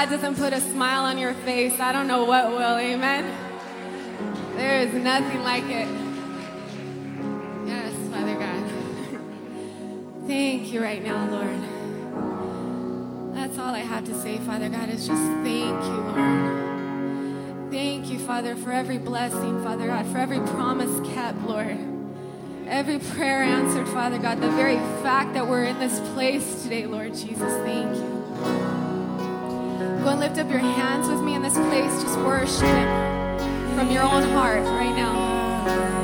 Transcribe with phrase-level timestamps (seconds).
[0.00, 2.78] God doesn't put a smile on your face, I don't know what will.
[2.78, 3.36] Amen.
[4.56, 5.86] There is nothing like it.
[7.66, 8.64] Yes, Father God.
[10.26, 11.60] Thank you right now, Lord.
[13.34, 17.70] That's all I have to say, Father God, is just thank you, Lord.
[17.70, 21.76] Thank you, Father, for every blessing, Father God, for every promise kept, Lord.
[22.66, 24.40] Every prayer answered, Father God.
[24.40, 28.79] The very fact that we're in this place today, Lord Jesus, thank you.
[30.02, 32.02] Go and lift up your hands with me in this place.
[32.02, 32.88] Just worship
[33.76, 35.99] from your own heart right now.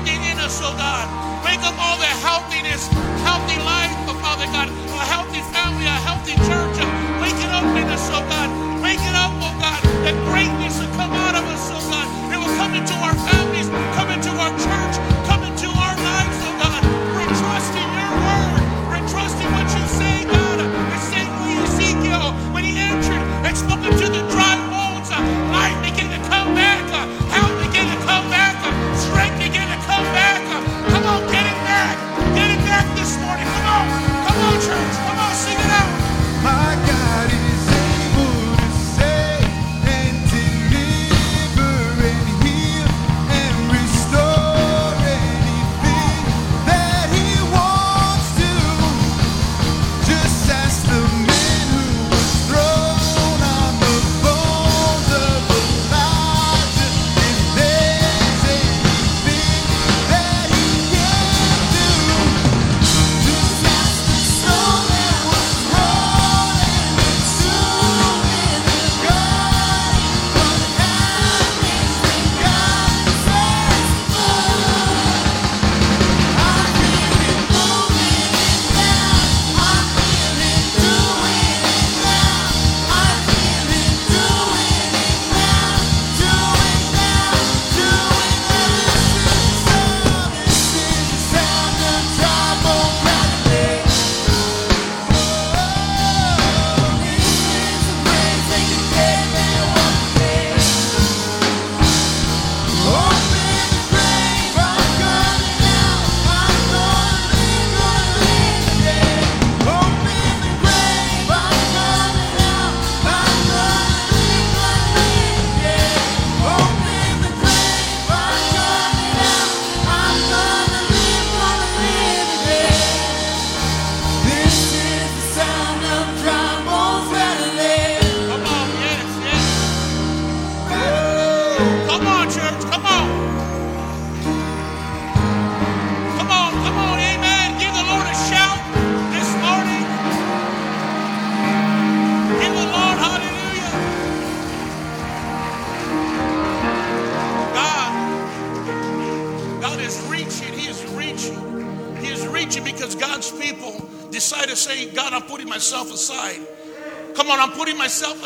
[0.00, 1.04] everything in us, oh God.
[1.44, 1.76] Break up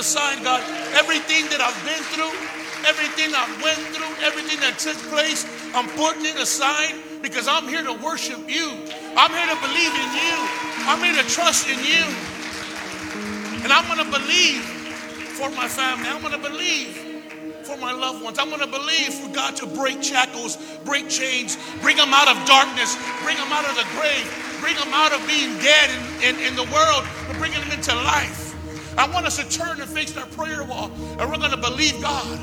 [0.05, 0.61] aside, God.
[0.93, 2.37] Everything that I've been through,
[2.85, 6.93] everything I've went through, everything that took place, I'm putting it aside
[7.25, 8.85] because I'm here to worship you.
[9.17, 10.37] I'm here to believe in you.
[10.85, 12.05] I'm here to trust in you.
[13.65, 14.61] And I'm going to believe
[15.41, 16.05] for my family.
[16.13, 17.01] I'm going to believe
[17.65, 18.37] for my loved ones.
[18.37, 22.37] I'm going to believe for God to break shackles, break chains, bring them out of
[22.45, 22.93] darkness,
[23.25, 24.29] bring them out of the grave,
[24.61, 25.89] bring them out of being dead
[26.21, 28.44] in, in, in the world, but bring them into life.
[28.97, 32.01] I want us to turn and face our prayer wall, and we're going to believe
[32.01, 32.43] God.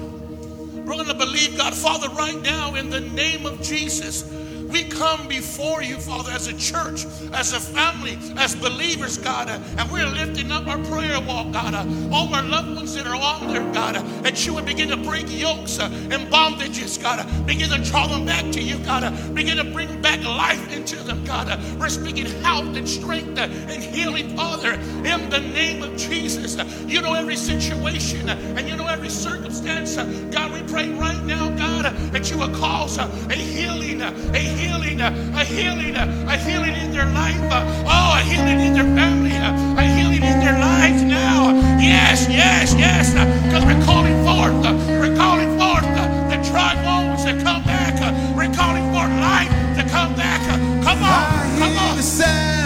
[0.86, 1.74] We're going to believe God.
[1.74, 4.24] Father, right now, in the name of Jesus,
[4.72, 9.91] we come before you, Father, as a church, as a family, as believers, God, and
[9.91, 11.76] we're lifting up our prayer wall, God.
[12.11, 15.26] all our loved ones that are on there, God, that you would begin to break
[15.28, 17.26] yokes and bondages, God.
[17.45, 19.36] begin to draw them back to you, God.
[19.36, 21.59] begin to bring back life into them, God.
[21.80, 26.57] we're speaking health and strength and healing, Father, in the name of Jesus.
[26.88, 29.95] You know every situation and you know every circumstance.
[30.34, 35.39] God, we pray right now, God, that you will cause a healing, a healing, uh,
[35.39, 37.38] a healing, a healing in their life.
[37.51, 41.51] oh, a healing in their family, a healing in their life now.
[41.80, 43.14] Yes, yes, yes,
[43.45, 44.53] because we're calling forth,
[44.99, 45.88] we're calling forth
[46.30, 47.95] the dry bones to come back.
[48.36, 50.41] we're calling forth life to come back.
[50.84, 52.61] come on, come on.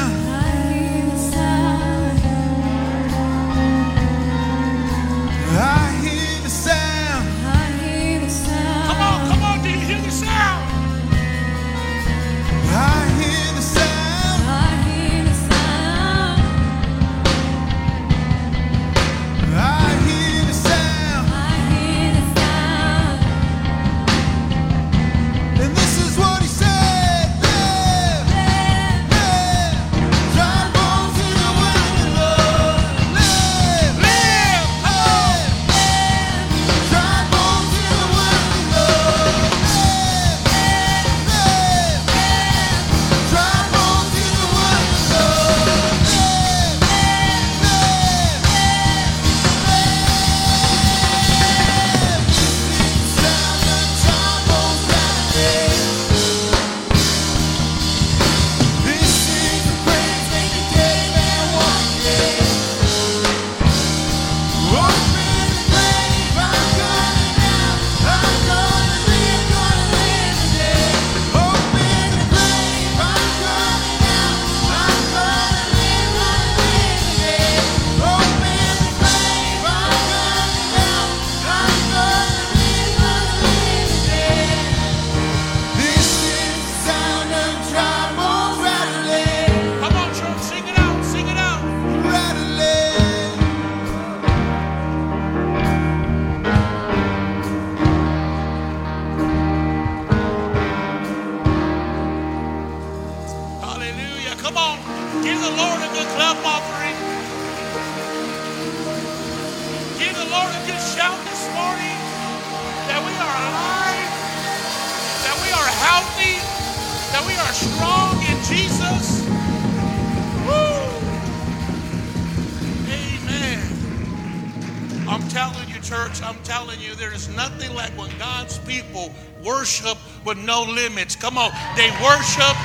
[130.56, 131.16] No limits.
[131.16, 132.56] Come on, they worship,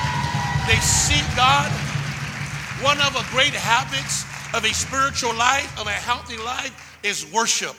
[0.67, 1.69] they seek God.
[2.79, 4.23] One of the great habits
[4.55, 6.71] of a spiritual life, of a healthy life,
[7.03, 7.75] is worship.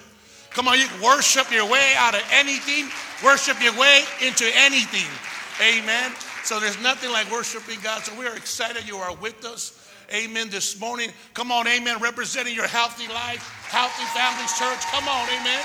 [0.51, 2.91] Come on, you can worship your way out of anything,
[3.25, 5.09] worship your way into anything.
[5.65, 6.13] Amen.
[6.45, 8.03] So there's nothing like worshiping God.
[8.03, 9.79] So we are excited you are with us.
[10.13, 10.51] Amen.
[10.51, 11.11] This morning.
[11.33, 11.99] Come on, amen.
[12.01, 13.41] Representing your healthy life,
[13.71, 14.85] healthy families church.
[14.93, 15.65] Come on, amen.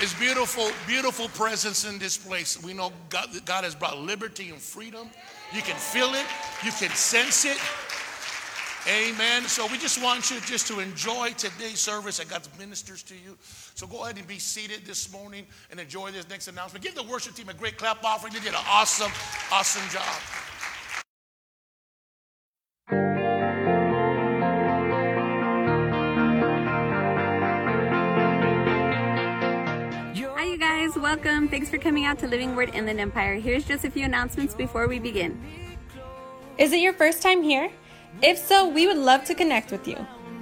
[0.00, 2.62] It's beautiful, beautiful presence in this place.
[2.62, 5.10] We know God, God has brought liberty and freedom.
[5.52, 6.24] You can feel it,
[6.64, 7.58] you can sense it.
[8.88, 9.42] Amen.
[9.42, 13.36] So we just want you just to enjoy today's service and God ministers to you.
[13.74, 16.84] So go ahead and be seated this morning and enjoy this next announcement.
[16.84, 18.32] Give the worship team a great clap offering.
[18.32, 19.10] They did an awesome,
[19.50, 20.47] awesome job.
[31.08, 31.48] Welcome.
[31.48, 33.36] Thanks for coming out to Living Word Inland Empire.
[33.36, 35.42] Here's just a few announcements before we begin.
[36.58, 37.70] Is it your first time here?
[38.20, 39.96] If so, we would love to connect with you.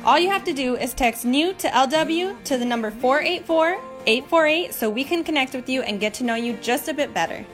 [0.05, 4.75] All you have to do is text new to LW to the number 484 848
[4.75, 7.47] so we can connect with you and get to know you just a bit better.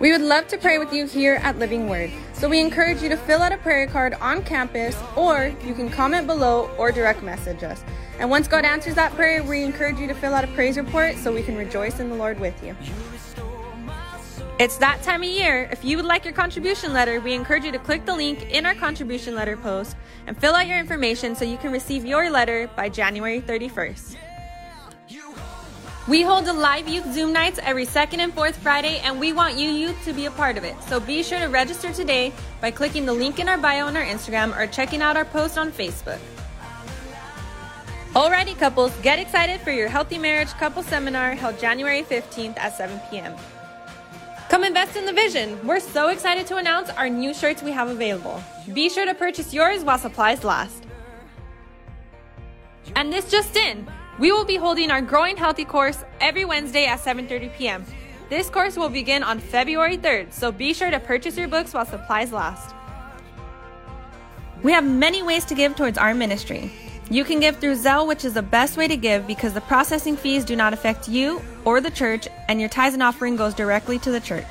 [0.00, 3.08] We would love to pray with you here at Living Word, so we encourage you
[3.10, 7.22] to fill out a prayer card on campus or you can comment below or direct
[7.22, 7.84] message us.
[8.18, 11.16] And once God answers that prayer, we encourage you to fill out a praise report
[11.16, 12.76] so we can rejoice in the Lord with you.
[14.60, 15.68] It's that time of year.
[15.72, 18.64] If you would like your contribution letter, we encourage you to click the link in
[18.66, 19.96] our contribution letter post
[20.28, 24.16] and fill out your information so you can receive your letter by January 31st.
[26.06, 29.56] We hold a live youth Zoom nights every second and fourth Friday, and we want
[29.56, 30.80] you youth to be a part of it.
[30.82, 34.04] So be sure to register today by clicking the link in our bio on our
[34.04, 36.20] Instagram or checking out our post on Facebook.
[38.14, 43.00] Alrighty, couples, get excited for your Healthy Marriage Couple Seminar held January 15th at 7
[43.10, 43.34] p.m.
[44.48, 45.58] Come invest in the vision.
[45.66, 48.40] We're so excited to announce our new shirts we have available.
[48.72, 50.84] Be sure to purchase yours while supplies last.
[52.94, 53.84] And this just in,
[54.20, 57.84] we will be holding our Growing Healthy course every Wednesday at 7:30 p.m.
[58.28, 61.84] This course will begin on February 3rd, so be sure to purchase your books while
[61.84, 62.76] supplies last.
[64.62, 66.70] We have many ways to give towards our ministry.
[67.10, 70.16] You can give through Zelle, which is the best way to give because the processing
[70.16, 73.98] fees do not affect you or the church, and your tithes and offering goes directly
[73.98, 74.46] to the church.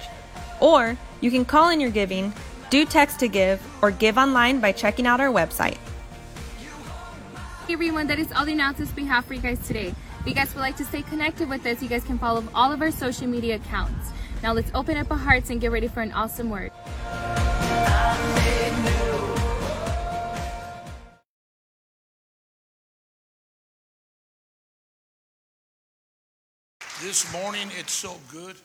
[0.60, 2.32] Or you can call in your giving,
[2.70, 5.78] do text to give, or give online by checking out our website.
[7.68, 9.94] Hey everyone, that is all the announcements we have for you guys today.
[10.20, 12.72] If you guys would like to stay connected with us, you guys can follow all
[12.72, 14.12] of our social media accounts.
[14.44, 16.72] Now let's open up our hearts and get ready for an awesome word.
[27.04, 28.56] This morning, it's so good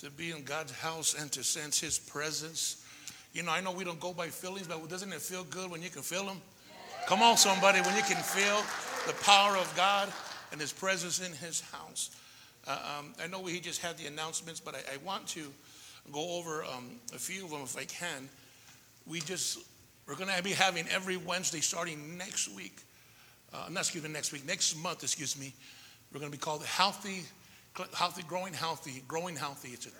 [0.00, 2.84] to be in God's house and to sense His presence.
[3.32, 5.80] You know, I know we don't go by feelings, but doesn't it feel good when
[5.80, 6.38] you can feel Him?
[7.06, 8.64] Come on, somebody, when you can feel
[9.06, 10.12] the power of God
[10.50, 12.10] and His presence in His house.
[12.66, 15.44] Uh, um, I know He just had the announcements, but I, I want to
[16.12, 18.28] go over um, a few of them if I can.
[19.06, 19.60] We just,
[20.08, 22.76] we're going to be having every Wednesday starting next week.
[23.54, 25.54] Uh, not excuse me, next week, next month, excuse me.
[26.12, 27.22] We're going to be called the Healthy,
[27.94, 29.70] Healthy, Growing Healthy, Growing Healthy.
[29.70, 29.90] It's a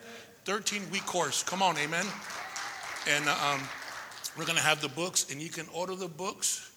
[0.45, 1.43] 13 week course.
[1.43, 2.07] Come on, amen.
[3.09, 3.61] And uh, um,
[4.37, 6.72] we're going to have the books, and you can order the books.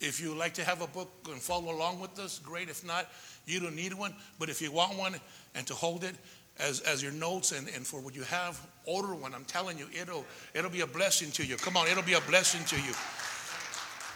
[0.00, 2.68] If you like to have a book and follow along with us, great.
[2.68, 3.08] If not,
[3.46, 4.14] you don't need one.
[4.38, 5.14] But if you want one
[5.54, 6.14] and to hold it
[6.58, 9.34] as, as your notes and, and for what you have, order one.
[9.34, 11.56] I'm telling you, it'll, it'll be a blessing to you.
[11.56, 12.94] Come on, it'll be a blessing to you.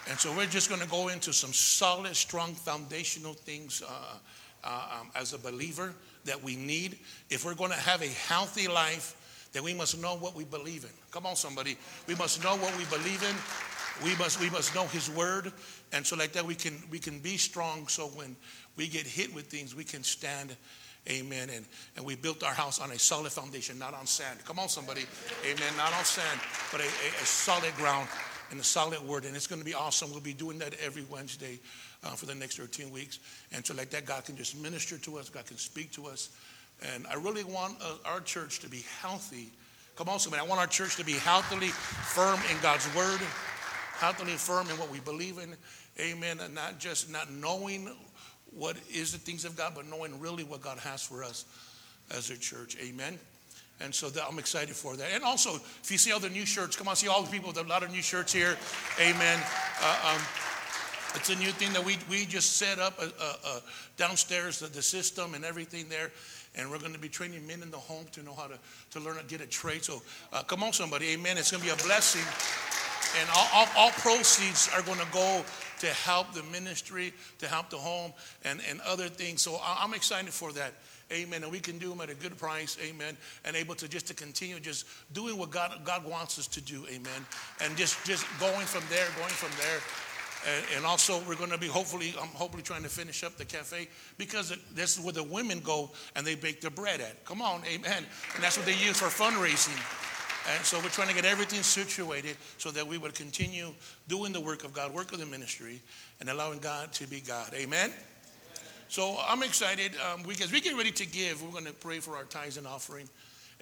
[0.09, 4.17] And so we're just going to go into some solid, strong, foundational things uh,
[4.63, 5.93] uh, um, as a believer
[6.25, 6.97] that we need.
[7.29, 9.15] If we're going to have a healthy life,
[9.53, 10.91] then we must know what we believe in.
[11.11, 11.77] Come on, somebody.
[12.07, 13.35] We must know what we believe in.
[14.03, 15.51] We must we must know His Word,
[15.91, 17.87] and so like that we can we can be strong.
[17.87, 18.35] So when
[18.77, 20.55] we get hit with things, we can stand.
[21.09, 21.49] Amen.
[21.49, 21.65] And
[21.97, 24.39] and we built our house on a solid foundation, not on sand.
[24.45, 25.05] Come on, somebody.
[25.43, 25.73] Amen.
[25.77, 26.39] Not on sand,
[26.71, 28.07] but a, a, a solid ground
[28.51, 29.25] and a solid word.
[29.25, 30.11] And it's going to be awesome.
[30.11, 31.59] We'll be doing that every Wednesday
[32.03, 33.19] uh, for the next 13 weeks.
[33.51, 36.29] And so, like that, God can just minister to us, God can speak to us.
[36.93, 39.51] And I really want uh, our church to be healthy
[40.01, 40.41] Come on, somebody.
[40.41, 43.19] I want our church to be healthily firm in God's word,
[43.93, 45.55] healthily firm in what we believe in.
[45.99, 46.39] Amen.
[46.39, 47.87] And not just not knowing
[48.51, 51.45] what is the things of God, but knowing really what God has for us
[52.09, 52.77] as a church.
[52.81, 53.19] Amen.
[53.83, 55.07] And so that, I'm excited for that.
[55.13, 57.49] And also, if you see all the new shirts, come on, see all the people
[57.49, 58.57] with a lot of new shirts here.
[58.99, 59.39] Amen.
[59.81, 60.21] Uh, um,
[61.15, 63.59] it's a new thing that we, we just set up uh, uh, uh,
[63.97, 66.11] downstairs, the, the system and everything there.
[66.55, 68.59] And we're going to be training men in the home to know how to,
[68.91, 69.83] to learn to get a trade.
[69.83, 70.01] So
[70.31, 71.09] uh, come on, somebody.
[71.11, 71.37] Amen.
[71.37, 72.21] It's going to be a blessing.
[73.19, 75.43] And all, all, all proceeds are going to go
[75.79, 78.13] to help the ministry, to help the home,
[78.45, 79.41] and, and other things.
[79.41, 80.73] So I'm excited for that.
[81.11, 81.43] Amen.
[81.43, 82.77] And we can do them at a good price.
[82.83, 83.17] Amen.
[83.45, 86.85] And able to just to continue just doing what God, God wants us to do.
[86.87, 87.25] Amen.
[87.61, 89.79] And just, just going from there, going from there.
[90.47, 93.45] And, and also, we're going to be hopefully, I'm hopefully trying to finish up the
[93.45, 93.87] cafe
[94.17, 97.23] because this is where the women go and they bake their bread at.
[97.25, 98.05] Come on, amen.
[98.35, 99.77] And that's what they use for fundraising.
[100.49, 103.73] And so we're trying to get everything situated so that we would continue
[104.07, 105.79] doing the work of God, work of the ministry,
[106.19, 107.53] and allowing God to be God.
[107.53, 107.91] Amen.
[108.91, 111.41] So I'm excited um, because we get ready to give.
[111.41, 113.07] We're going to pray for our tithes and offering.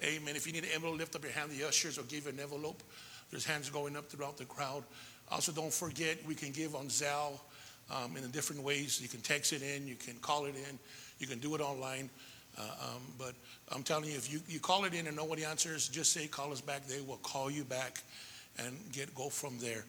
[0.02, 0.34] Amen.
[0.34, 1.52] If you need an envelope, lift up your hand.
[1.52, 2.82] The ushers will give you an envelope.
[3.30, 4.82] There's hands going up throughout the crowd.
[5.30, 7.38] Also, don't forget we can give on Zelle
[7.92, 9.00] um, in different ways.
[9.00, 10.80] You can text it in, you can call it in,
[11.20, 12.10] you can do it online.
[12.58, 13.34] Uh, um, but
[13.70, 16.50] I'm telling you, if you, you call it in and nobody answers, just say call
[16.50, 16.86] us back.
[16.86, 18.02] They will call you back
[18.58, 19.84] and get go from there.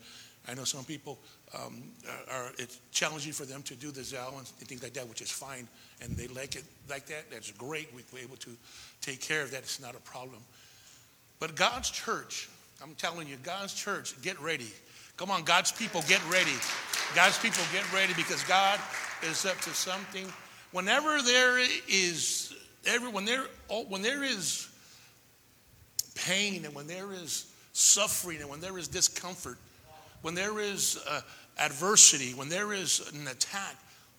[0.47, 1.17] I know some people
[1.53, 1.83] um,
[2.29, 5.21] are, are it's challenging for them to do the Zelle and things like that, which
[5.21, 5.67] is fine,
[6.01, 7.29] and they like it like that.
[7.31, 7.89] That's great.
[7.93, 8.51] We're able to
[9.01, 9.59] take care of that.
[9.59, 10.39] It's not a problem.
[11.39, 12.49] But God's church,
[12.81, 14.71] I'm telling you, God's church, get ready.
[15.17, 16.53] Come on, God's people, get ready.
[17.13, 18.79] God's people, get ready because God
[19.23, 20.31] is up to something.
[20.71, 22.53] Whenever there is,
[22.85, 24.69] every, when, there, oh, when there is
[26.15, 29.57] pain and when there is suffering and when there is discomfort,
[30.21, 31.21] when there is uh,
[31.59, 33.75] adversity, when there is an attack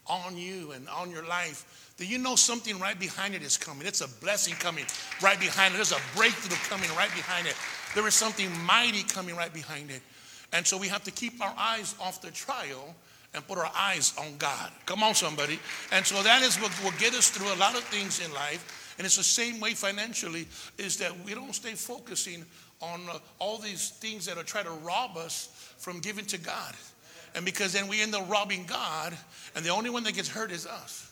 [0.07, 3.87] on you and on your life, that you know something right behind it is coming.
[3.87, 4.85] It's a blessing coming
[5.23, 5.77] right behind it.
[5.77, 7.55] There's a breakthrough coming right behind it.
[7.95, 10.01] There is something mighty coming right behind it.
[10.53, 12.95] And so we have to keep our eyes off the trial
[13.35, 14.71] and put our eyes on God.
[14.87, 15.59] Come on, somebody.
[15.91, 18.95] And so that is what will get us through a lot of things in life.
[18.99, 22.45] And it's the same way financially, is that we don't stay focusing
[22.81, 26.75] on uh, all these things that are trying to rob us from giving to God.
[27.35, 29.17] And because then we end up robbing God,
[29.55, 31.11] and the only one that gets hurt is us.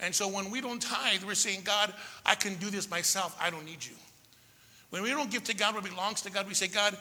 [0.00, 1.92] And so when we don't tithe, we're saying, God,
[2.26, 3.36] I can do this myself.
[3.40, 3.94] I don't need you.
[4.90, 6.96] When we don't give to God what belongs to God, we say, God,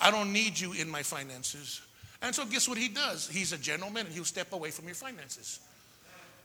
[0.00, 1.80] I don't need you in my finances.
[2.20, 3.28] And so guess what he does?
[3.28, 5.60] He's a gentleman and he'll step away from your finances.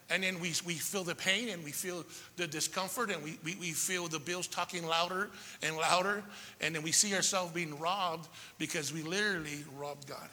[0.09, 2.05] And then we, we feel the pain and we feel
[2.37, 5.29] the discomfort and we, we, we feel the bills talking louder
[5.61, 6.23] and louder.
[6.61, 10.29] And then we see ourselves being robbed because we literally robbed God.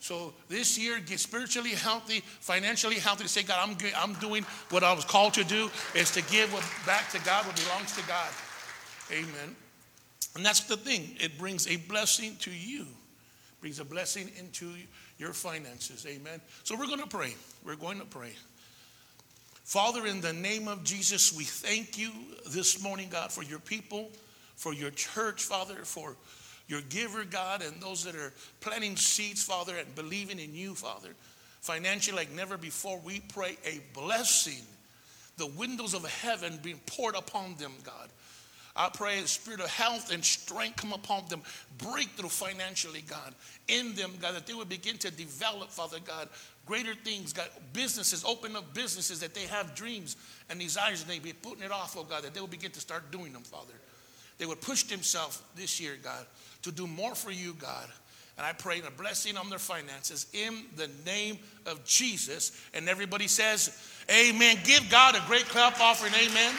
[0.00, 4.84] So this year, get spiritually healthy, financially healthy, to say, God, I'm, I'm doing what
[4.84, 6.50] I was called to do, is to give
[6.86, 8.28] back to God what belongs to God.
[9.10, 9.56] Amen.
[10.36, 11.16] And that's the thing.
[11.20, 12.86] It brings a blessing to you.
[13.60, 14.72] Brings a blessing into
[15.18, 16.06] your finances.
[16.06, 16.40] Amen.
[16.62, 17.34] So we're going to pray.
[17.64, 18.32] We're going to pray.
[19.64, 22.10] Father, in the name of Jesus, we thank you
[22.50, 24.10] this morning, God, for your people,
[24.54, 26.14] for your church, Father, for
[26.68, 31.08] your giver, God, and those that are planting seeds, Father, and believing in you, Father.
[31.60, 34.62] Financially, like never before, we pray a blessing,
[35.38, 38.08] the windows of heaven being poured upon them, God.
[38.76, 41.42] I pray the spirit of health and strength come upon them,
[41.78, 43.34] breakthrough financially, God,
[43.66, 46.28] in them, God, that they would begin to develop, Father God,
[46.64, 50.16] greater things, God, businesses, open up businesses that they have dreams
[50.48, 52.80] and desires and they be putting it off, oh God, that they will begin to
[52.80, 53.74] start doing them, Father.
[54.38, 56.24] They would push themselves this year, God,
[56.62, 57.86] to do more for you, God.
[58.36, 62.52] And I pray a blessing on their finances in the name of Jesus.
[62.72, 63.76] And everybody says,
[64.10, 64.58] Amen.
[64.64, 66.14] Give God a great clap offering.
[66.14, 66.54] Amen.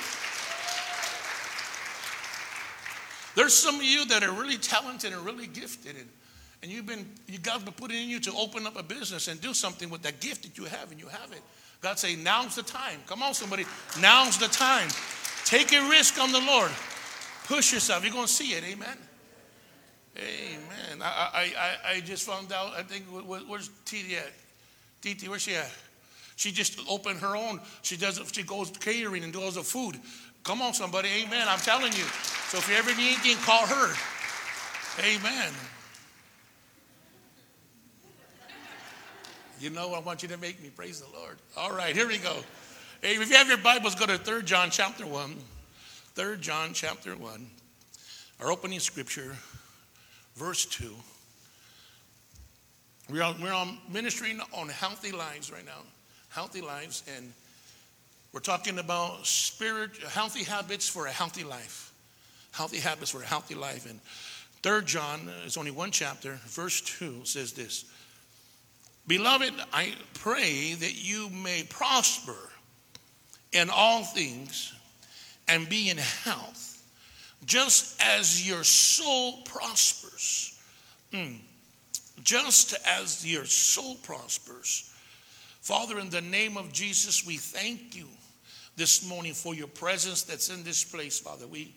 [3.35, 6.09] There's some of you that are really talented and really gifted, and,
[6.61, 9.39] and you've been, you God's been putting in you to open up a business and
[9.39, 11.41] do something with that gift that you have, and you have it.
[11.79, 12.99] God say, now's the time.
[13.07, 13.65] Come on, somebody.
[14.01, 14.89] Now's the time.
[15.45, 16.71] Take a risk on the Lord.
[17.45, 18.03] Push yourself.
[18.03, 18.63] You're going to see it.
[18.65, 18.97] Amen.
[20.17, 21.01] Amen.
[21.01, 24.31] I, I, I, just found out, I think, where's Titi at?
[25.01, 25.71] Titi, where's she at?
[26.35, 27.59] She just opened her own.
[27.81, 28.19] She does.
[28.31, 29.99] She goes catering and does the food.
[30.43, 31.09] Come on, somebody.
[31.25, 31.47] Amen.
[31.47, 32.05] I'm telling you.
[32.49, 33.93] So if you ever need anything, call her.
[35.03, 35.53] Amen.
[39.59, 41.37] You know, I want you to make me praise the Lord.
[41.57, 42.37] All right, here we go.
[43.01, 45.35] Hey, if you have your Bibles, go to 3 John chapter 1.
[46.15, 47.47] 3 John chapter 1.
[48.39, 49.35] Our opening scripture,
[50.39, 50.95] verse 2.
[53.11, 55.81] We're on, we're on ministering on healthy lives right now,
[56.29, 57.33] healthy lives, and
[58.31, 61.91] we're talking about spirit, healthy habits for a healthy life.
[62.51, 63.89] Healthy habits for a healthy life.
[63.89, 63.99] And
[64.61, 67.85] Third John uh, is only one chapter, verse 2 says this
[69.07, 72.37] Beloved, I pray that you may prosper
[73.51, 74.73] in all things
[75.47, 76.68] and be in health,
[77.45, 80.59] just as your soul prospers.
[81.11, 81.39] Mm.
[82.23, 84.93] Just as your soul prospers.
[85.61, 88.07] Father, in the name of Jesus, we thank you
[88.75, 91.47] this morning for your presence that's in this place, Father.
[91.47, 91.75] We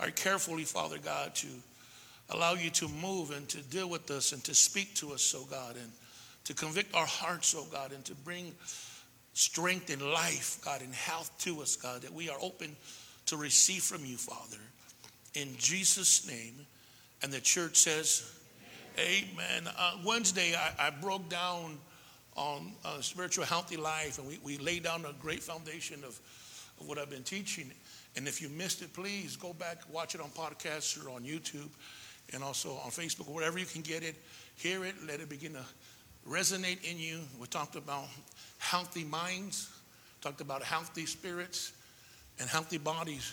[0.00, 1.46] are carefully, Father God, to
[2.30, 5.46] allow you to move and to deal with us and to speak to us, oh
[5.50, 5.90] God, and
[6.44, 8.52] to convict our hearts, oh God, and to bring
[9.34, 12.74] strength and life, God, and health to us, God, that we are open
[13.26, 14.58] to receive from you, Father.
[15.34, 16.66] In Jesus' name.
[17.22, 18.30] And the church says,
[18.98, 19.68] Amen.
[19.78, 21.78] Uh, Wednesday, I, I, broke down
[22.36, 26.20] on uh, spiritual healthy life, and we, we laid down a great foundation of,
[26.78, 27.70] of what I've been teaching.
[28.16, 31.70] And if you missed it, please go back, watch it on podcasts or on YouTube
[32.32, 34.16] and also on Facebook, wherever you can get it.
[34.56, 35.64] Hear it, let it begin to
[36.28, 37.20] resonate in you.
[37.40, 38.04] We talked about
[38.58, 39.70] healthy minds,
[40.20, 41.72] talked about healthy spirits,
[42.38, 43.32] and healthy bodies.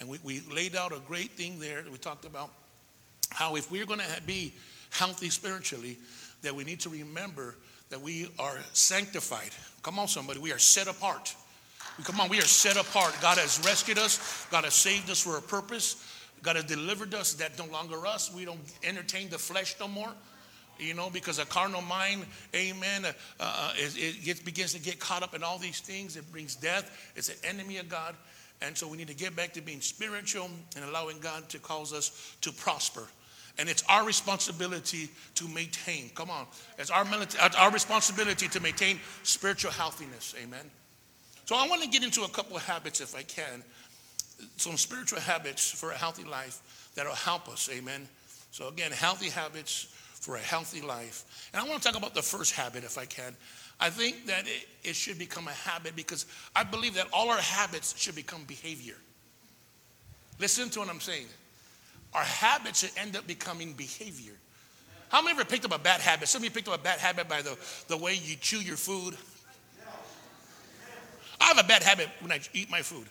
[0.00, 1.84] And we, we laid out a great thing there.
[1.90, 2.50] We talked about
[3.30, 4.54] how if we're going to be
[4.90, 5.98] healthy spiritually,
[6.42, 7.54] that we need to remember
[7.90, 9.50] that we are sanctified.
[9.82, 11.34] Come on, somebody, we are set apart.
[12.02, 13.14] Come on, we are set apart.
[13.20, 16.04] God has rescued us, God has saved us for a purpose.
[16.42, 17.34] God has delivered us.
[17.34, 18.32] That no longer us.
[18.32, 20.10] We don't entertain the flesh no more.
[20.78, 22.24] You know, because a carnal mind,
[22.54, 26.16] amen, uh, uh, it, it gets, begins to get caught up in all these things.
[26.16, 27.12] It brings death.
[27.14, 28.14] It's an enemy of God.
[28.62, 31.92] And so we need to get back to being spiritual and allowing God to cause
[31.92, 33.06] us to prosper.
[33.58, 36.10] And it's our responsibility to maintain.
[36.14, 36.46] Come on.
[36.78, 37.06] It's our,
[37.58, 40.34] our responsibility to maintain spiritual healthiness.
[40.42, 40.70] Amen.
[41.46, 43.64] So I want to get into a couple of habits if I can
[44.56, 47.68] some spiritual habits for a healthy life that'll help us.
[47.72, 48.08] Amen.
[48.50, 51.50] So, again, healthy habits for a healthy life.
[51.52, 53.36] And I want to talk about the first habit if I can.
[53.80, 57.40] I think that it, it should become a habit because I believe that all our
[57.40, 58.96] habits should become behavior.
[60.38, 61.26] Listen to what I'm saying.
[62.12, 64.34] Our habits should end up becoming behavior.
[65.08, 66.28] How many ever picked up a bad habit?
[66.28, 67.56] Some of you picked up a bad habit by the,
[67.88, 69.16] the way you chew your food.
[71.40, 73.06] I have a bad habit when I eat my food.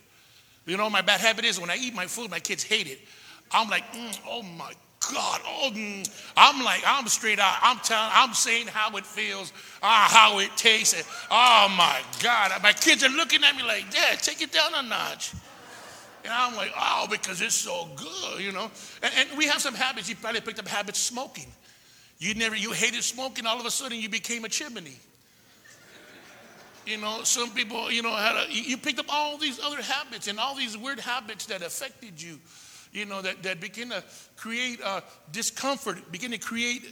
[0.66, 3.00] You know, my bad habit is when I eat my food, my kids hate it.
[3.52, 4.72] I'm like, mm, oh my
[5.14, 5.42] God.
[5.46, 6.10] Oh, mm.
[6.38, 7.58] I'm like, I'm straight out.
[7.62, 9.52] I'm telling, I'm saying how it feels,
[9.82, 10.94] ah, how it tastes.
[10.94, 12.52] And, oh my God.
[12.62, 15.34] My kids are looking at me like, Dad, take it down a notch.
[16.24, 18.70] And I'm like, oh, because it's so good, you know.
[19.02, 20.10] And, and we have some habits.
[20.10, 21.48] You probably picked up habits smoking.
[22.20, 23.46] You never, you hated smoking.
[23.46, 24.98] All of a sudden, you became a chimney.
[26.86, 30.28] You know, some people, you know, had a, you picked up all these other habits
[30.28, 32.40] and all these weird habits that affected you,
[32.92, 34.04] you know, that, that begin to
[34.36, 36.84] create uh, discomfort, begin to create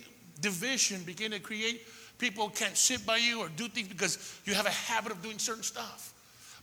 [0.42, 1.82] division, begin to create
[2.18, 5.38] people can't sit by you or do things because you have a habit of doing
[5.38, 6.14] certain stuff.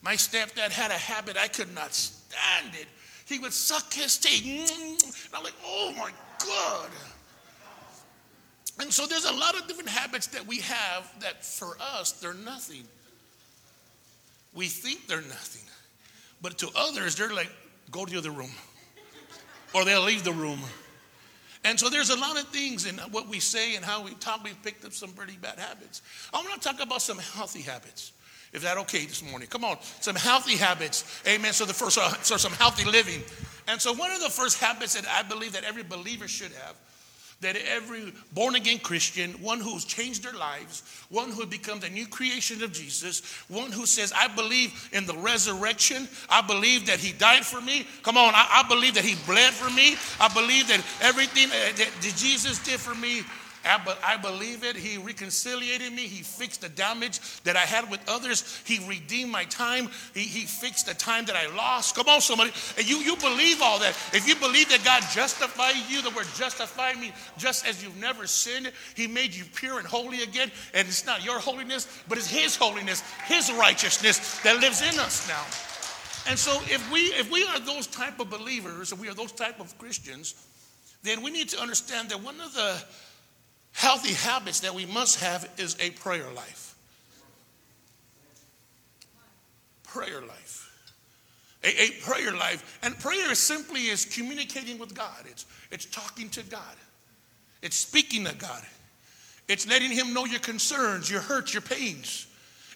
[0.03, 2.87] My stepdad had a habit I could not stand it.
[3.27, 4.45] He would suck his teeth.
[4.45, 5.27] Mm, mm, mm.
[5.27, 6.11] And I'm like, oh my
[6.41, 6.91] God.
[8.81, 12.35] And so there's a lot of different habits that we have that for us, they're
[12.35, 12.85] nothing
[14.55, 15.63] we think they're nothing.
[16.41, 17.51] But to others, they're like,
[17.91, 18.51] go to the other room.
[19.75, 20.61] Or they'll leave the room.
[21.65, 24.45] And so there's a lot of things in what we say and how we talk.
[24.45, 26.03] We've picked up some pretty bad habits.
[26.33, 28.13] I want to talk about some healthy habits.
[28.53, 29.49] Is that okay this morning?
[29.49, 31.23] Come on, some healthy habits.
[31.27, 31.53] Amen.
[31.53, 33.23] So the first, uh, so some healthy living.
[33.67, 36.77] And so one of the first habits that I believe that every believer should have
[37.45, 42.07] that every born again Christian, one who's changed their lives, one who becomes a new
[42.07, 47.13] creation of Jesus, one who says, I believe in the resurrection, I believe that He
[47.13, 47.87] died for me.
[48.03, 51.77] Come on, I, I believe that He bled for me, I believe that everything uh,
[51.77, 53.23] that, that Jesus did for me
[53.65, 54.77] I believe it.
[54.77, 56.03] He reconciliated me.
[56.03, 58.63] He fixed the damage that I had with others.
[58.65, 59.89] He redeemed my time.
[60.13, 61.95] He, he fixed the time that I lost.
[61.95, 62.53] Come on, somebody.
[62.77, 63.97] And you, you believe all that.
[64.13, 68.27] If you believe that God justified you, the word justify me, just as you've never
[68.27, 70.51] sinned, He made you pure and holy again.
[70.75, 75.27] And it's not your holiness, but it's His holiness, His righteousness that lives in us
[75.29, 75.45] now.
[76.27, 79.33] And so if we if we are those type of believers, and we are those
[79.33, 80.35] type of Christians,
[81.03, 82.83] then we need to understand that one of the
[83.75, 86.75] healthy habits that we must have is a prayer life.
[89.83, 90.71] Prayer life.
[91.63, 92.79] a, a prayer life.
[92.83, 95.25] And prayer simply is communicating with God.
[95.27, 96.77] It's, it's talking to God.
[97.63, 98.63] It's speaking to God.
[99.49, 102.27] It's letting him know your concerns, your hurts, your pains.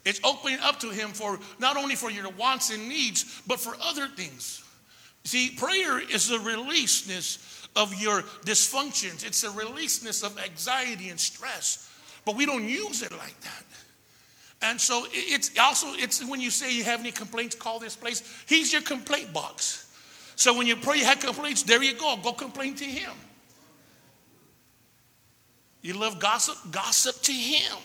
[0.05, 3.75] It's opening up to him for not only for your wants and needs, but for
[3.83, 4.63] other things.
[5.25, 9.27] See, prayer is a releaseness of your dysfunctions.
[9.27, 11.91] It's a releaseness of anxiety and stress.
[12.25, 13.65] But we don't use it like that.
[14.61, 18.23] And so it's also it's when you say you have any complaints, call this place.
[18.49, 19.85] He's your complaint box.
[20.35, 22.17] So when you pray you have complaints, there you go.
[22.23, 23.13] Go complain to him.
[25.81, 27.77] You love gossip, gossip to him.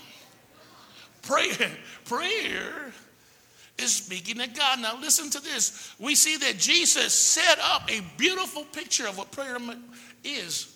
[1.21, 1.71] Prayer,
[2.05, 2.91] prayer
[3.77, 4.79] is speaking to God.
[4.79, 5.93] Now listen to this.
[5.99, 9.57] We see that Jesus set up a beautiful picture of what prayer
[10.23, 10.75] is,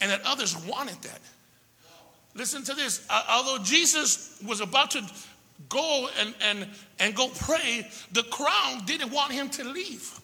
[0.00, 1.20] and that others wanted that.
[2.34, 3.04] Listen to this.
[3.10, 5.02] Uh, although Jesus was about to
[5.68, 6.68] go and, and,
[6.98, 10.18] and go pray, the crowd didn't want him to leave.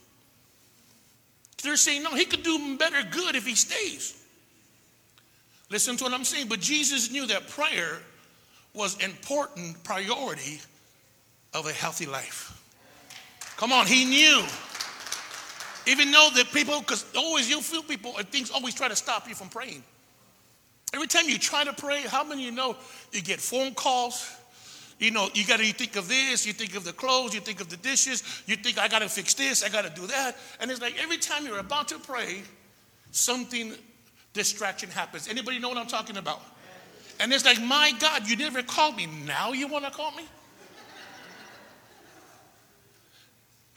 [1.62, 4.24] They're saying, no, he could do better good if he stays.
[5.70, 6.49] Listen to what I'm saying.
[6.49, 7.99] But Jesus knew that prayer
[8.74, 10.61] was important priority
[11.55, 12.55] of a healthy life.
[13.57, 14.44] Come on, he knew.
[15.86, 19.28] Even though the people, because always you feel people, and things always try to stop
[19.28, 19.82] you from praying.
[20.92, 22.76] Every time you try to pray, how many you know
[23.12, 24.34] you get phone calls?
[24.99, 27.61] You know, you got to think of this, you think of the clothes, you think
[27.61, 30.36] of the dishes, you think I got to fix this, I got to do that,
[30.61, 32.42] and it's like every time you're about to pray,
[33.12, 33.74] something
[34.32, 35.28] distraction happens.
[35.28, 36.42] Anybody know what I'm talking about?
[37.20, 39.07] And it's like, my God, you never called me.
[39.26, 40.24] Now you want to call me?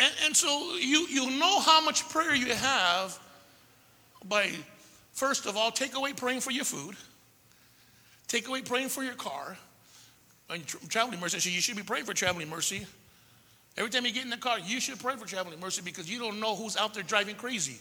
[0.01, 3.19] And, and so you, you know how much prayer you have
[4.25, 4.49] by,
[5.11, 6.95] first of all, take away praying for your food,
[8.27, 9.55] take away praying for your car,
[10.49, 11.39] and traveling mercy.
[11.39, 12.87] So you should be praying for traveling mercy.
[13.77, 16.17] Every time you get in the car, you should pray for traveling mercy because you
[16.17, 17.77] don't know who's out there driving crazy.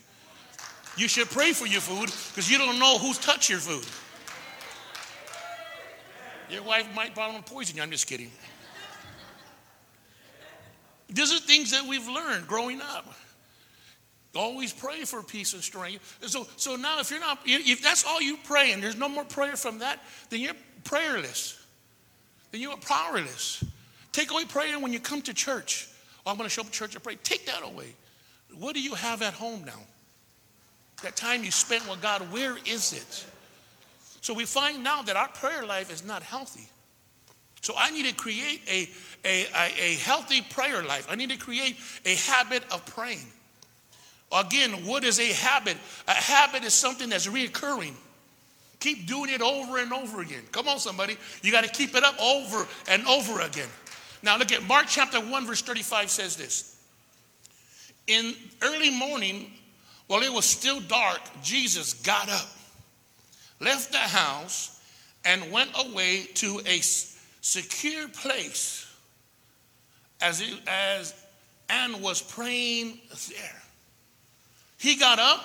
[0.98, 3.86] You should pray for your food because you don't know who's touched your food.
[6.50, 7.82] Your wife might probably poison you.
[7.82, 8.30] I'm just kidding.
[11.10, 13.12] These are things that we've learned growing up.
[14.34, 16.18] Always pray for peace and strength.
[16.26, 19.24] So, so now, if you're not, if that's all you pray and there's no more
[19.24, 20.54] prayer from that, then you're
[20.84, 21.58] prayerless.
[22.52, 23.64] Then you're powerless.
[24.12, 25.88] Take away prayer when you come to church.
[26.24, 27.16] Oh, I'm going to show up at church and pray.
[27.16, 27.94] Take that away.
[28.56, 29.80] What do you have at home now?
[31.02, 33.26] That time you spent with God, where is it?
[34.20, 36.68] So we find now that our prayer life is not healthy.
[37.62, 38.88] So I need to create a,
[39.24, 41.06] a, a, healthy prayer life.
[41.10, 43.26] I need to create a habit of praying.
[44.32, 45.76] Again, what is a habit?
[46.08, 47.92] A habit is something that's reoccurring.
[48.78, 50.42] Keep doing it over and over again.
[50.52, 51.18] Come on, somebody.
[51.42, 53.68] You got to keep it up over and over again.
[54.22, 56.80] Now, look at Mark chapter 1, verse 35 says this.
[58.06, 59.50] In early morning,
[60.06, 62.48] while it was still dark, Jesus got up,
[63.60, 64.80] left the house,
[65.24, 66.80] and went away to a
[67.40, 68.86] secure place
[70.20, 71.14] as, it, as
[71.68, 73.62] and was praying there.
[74.78, 75.44] He got up,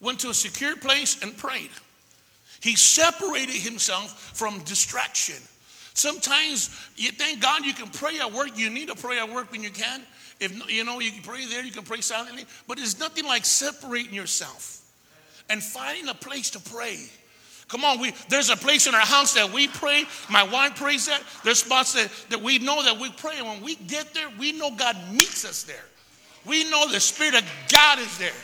[0.00, 1.70] went to a secure place, and prayed.
[2.60, 5.36] He separated himself from distraction.
[5.94, 8.56] Sometimes you thank God you can pray at work.
[8.56, 10.02] You need to pray at work when you can.
[10.40, 12.46] If you know you can pray there, you can pray silently.
[12.66, 14.80] But it's nothing like separating yourself
[15.50, 16.98] and finding a place to pray.
[17.72, 20.04] Come on, we there's a place in our house that we pray.
[20.28, 21.22] My wife prays that.
[21.42, 23.38] There's spots that, that we know that we pray.
[23.38, 25.86] And when we get there, we know God meets us there.
[26.44, 28.34] We know the Spirit of God is there.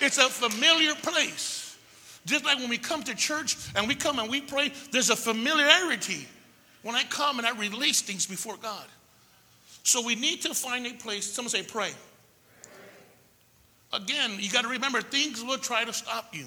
[0.00, 1.78] It's a familiar place.
[2.26, 5.16] Just like when we come to church and we come and we pray, there's a
[5.16, 6.26] familiarity
[6.82, 8.86] when I come and I release things before God.
[9.84, 11.30] So we need to find a place.
[11.30, 11.92] Someone say, pray.
[13.92, 16.46] Again, you got to remember things will try to stop you.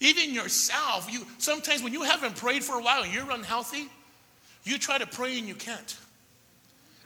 [0.00, 3.88] Even yourself, you sometimes when you haven't prayed for a while and you're unhealthy,
[4.64, 5.96] you try to pray and you can't.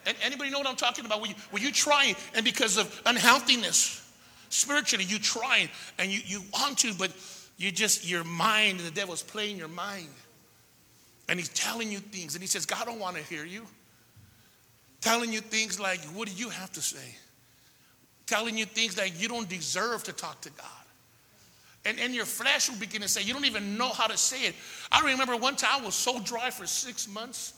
[0.06, 1.20] And anybody know what I'm talking about?
[1.20, 4.04] When you, when you try and because of unhealthiness,
[4.48, 5.68] spiritually, you try
[5.98, 7.12] and you, you want to, but
[7.58, 10.08] you just, your mind, the devil's playing your mind.
[11.28, 12.34] And he's telling you things.
[12.34, 13.66] And he says, God don't want to hear you
[15.00, 17.16] telling you things like, What do you have to say?
[18.26, 20.66] Telling you things like you don't deserve to talk to God.
[21.88, 24.42] And, and your flesh will begin to say, You don't even know how to say
[24.42, 24.54] it.
[24.92, 27.54] I remember one time I was so dry for six months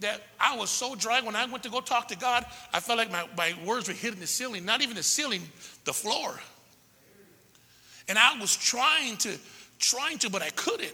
[0.00, 2.44] that I was so dry when I went to go talk to God,
[2.74, 5.40] I felt like my, my words were hitting the ceiling, not even the ceiling,
[5.86, 6.38] the floor.
[8.06, 9.38] And I was trying to,
[9.78, 10.92] trying to, but I couldn't.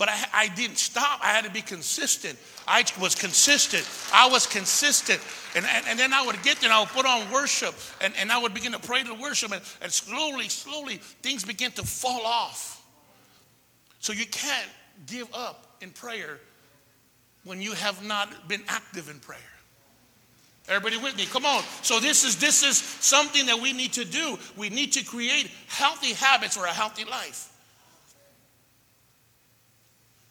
[0.00, 1.20] But I, I didn't stop.
[1.22, 2.38] I had to be consistent.
[2.66, 3.86] I was consistent.
[4.14, 5.20] I was consistent.
[5.54, 8.14] And, and, and then I would get there and I would put on worship and,
[8.18, 9.52] and I would begin to pray to worship.
[9.52, 12.82] And, and slowly, slowly, things begin to fall off.
[13.98, 14.70] So you can't
[15.06, 16.40] give up in prayer
[17.44, 19.38] when you have not been active in prayer.
[20.66, 21.26] Everybody with me?
[21.26, 21.62] Come on.
[21.82, 24.38] So this is this is something that we need to do.
[24.56, 27.49] We need to create healthy habits for a healthy life.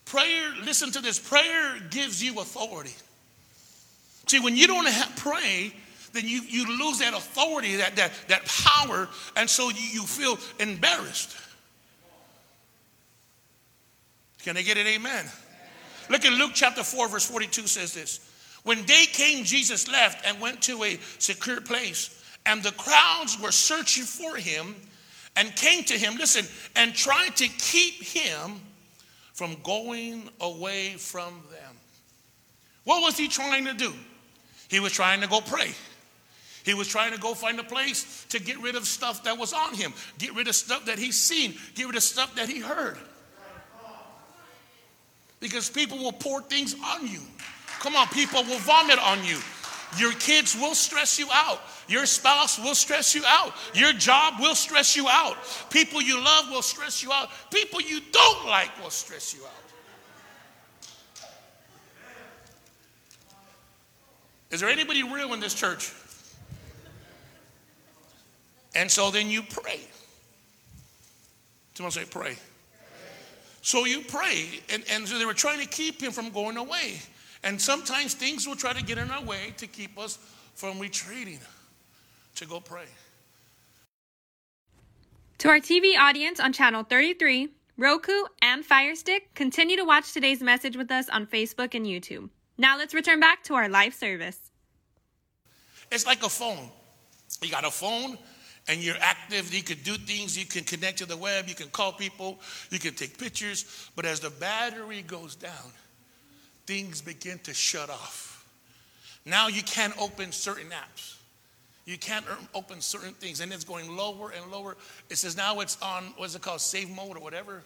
[0.10, 1.20] Prayer, listen to this.
[1.20, 2.96] Prayer gives you authority.
[4.26, 5.72] See, when you don't have, pray,
[6.14, 10.40] then you, you lose that authority, that, that, that power, and so you, you feel
[10.60, 11.38] embarrassed.
[14.42, 14.88] Can I get it?
[14.88, 15.26] Amen.
[16.10, 18.20] Look at Luke chapter 4, verse 42 says this.
[18.64, 23.52] When day came, Jesus left and went to a secure place, and the crowds were
[23.52, 24.76] searching for him
[25.36, 28.60] and came to him, listen, and tried to keep him
[29.40, 31.76] from going away from them.
[32.84, 33.94] What was he trying to do?
[34.68, 35.72] He was trying to go pray.
[36.66, 39.54] He was trying to go find a place to get rid of stuff that was
[39.54, 42.60] on him, get rid of stuff that he's seen, get rid of stuff that he
[42.60, 42.98] heard.
[45.40, 47.22] Because people will pour things on you.
[47.80, 49.38] Come on, people will vomit on you.
[49.98, 51.60] Your kids will stress you out.
[51.88, 53.54] Your spouse will stress you out.
[53.74, 55.36] Your job will stress you out.
[55.72, 57.30] People you love will stress you out.
[57.52, 59.52] People you don't like will stress you out.
[64.52, 65.92] Is there anybody real in this church?
[68.76, 69.80] And so then you pray.
[71.74, 72.36] Someone say, pray.
[73.62, 77.00] So you pray, and, and so they were trying to keep him from going away.
[77.44, 80.18] And sometimes things will try to get in our way to keep us
[80.56, 81.40] from retreating
[82.36, 82.86] to go pray.
[85.40, 90.42] To our TV audience on channel 33, Roku, and Fire Stick, continue to watch today's
[90.42, 92.30] message with us on Facebook and YouTube.
[92.58, 94.52] Now let's return back to our live service.
[95.90, 96.70] It's like a phone.
[97.42, 98.18] You got a phone
[98.68, 101.70] and you're active, you can do things, you can connect to the web, you can
[101.70, 105.72] call people, you can take pictures, but as the battery goes down,
[106.70, 108.46] things begin to shut off.
[109.26, 111.16] Now you can't open certain apps.
[111.86, 114.78] You can't er- open certain things, and it's going lower and lower.
[115.10, 117.64] It says now it's on, what's it called, save mode or whatever?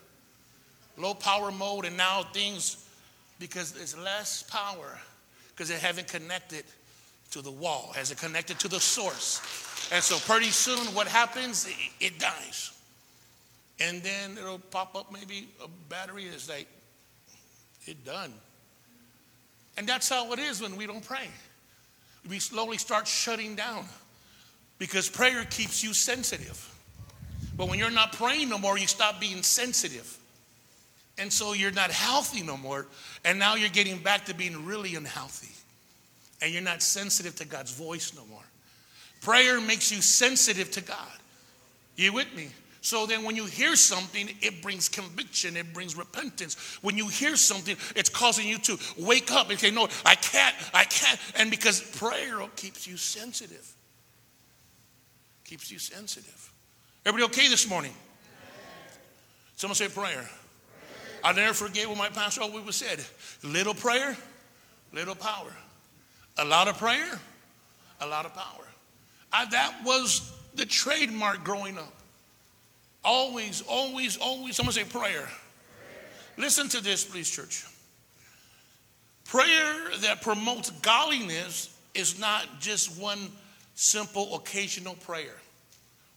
[0.95, 2.87] Low power mode, and now things,
[3.39, 4.97] because there's less power,
[5.49, 6.63] because they haven't connected
[7.31, 9.41] to the wall, has it connected to the source.
[9.91, 12.71] And so pretty soon what happens, it, it dies.
[13.81, 16.67] And then it'll pop up maybe a battery is like,
[17.85, 18.31] it done.
[19.77, 21.27] And that's how it is when we don't pray.
[22.29, 23.85] We slowly start shutting down
[24.77, 26.69] because prayer keeps you sensitive.
[27.55, 30.17] But when you're not praying no more, you stop being sensitive.
[31.17, 32.87] And so you're not healthy no more.
[33.23, 35.51] And now you're getting back to being really unhealthy.
[36.41, 38.43] And you're not sensitive to God's voice no more.
[39.21, 40.97] Prayer makes you sensitive to God.
[41.95, 42.49] You with me?
[42.83, 46.55] So then when you hear something, it brings conviction, it brings repentance.
[46.81, 50.53] When you hear something, it's causing you to wake up and say, No, I can't,
[50.73, 51.17] I can't.
[51.37, 53.73] And because prayer keeps you sensitive.
[55.45, 56.51] Keeps you sensitive.
[57.05, 57.93] Everybody okay this morning?
[59.55, 60.29] Someone say prayer.
[61.23, 62.99] I'll never forget what my pastor always said.
[63.43, 64.17] Little prayer,
[64.91, 65.55] little power.
[66.37, 67.17] A lot of prayer,
[68.01, 68.65] a lot of power.
[69.31, 71.93] I, that was the trademark growing up.
[73.03, 75.27] Always, always, always, someone say prayer.
[76.37, 77.65] Listen to this, please, church.
[79.25, 83.29] Prayer that promotes godliness is not just one
[83.75, 85.35] simple occasional prayer.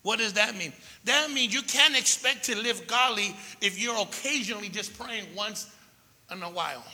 [0.02, 0.72] What does that mean?
[1.04, 5.68] That means you can't expect to live godly if you're occasionally just praying once
[6.30, 6.84] in a while.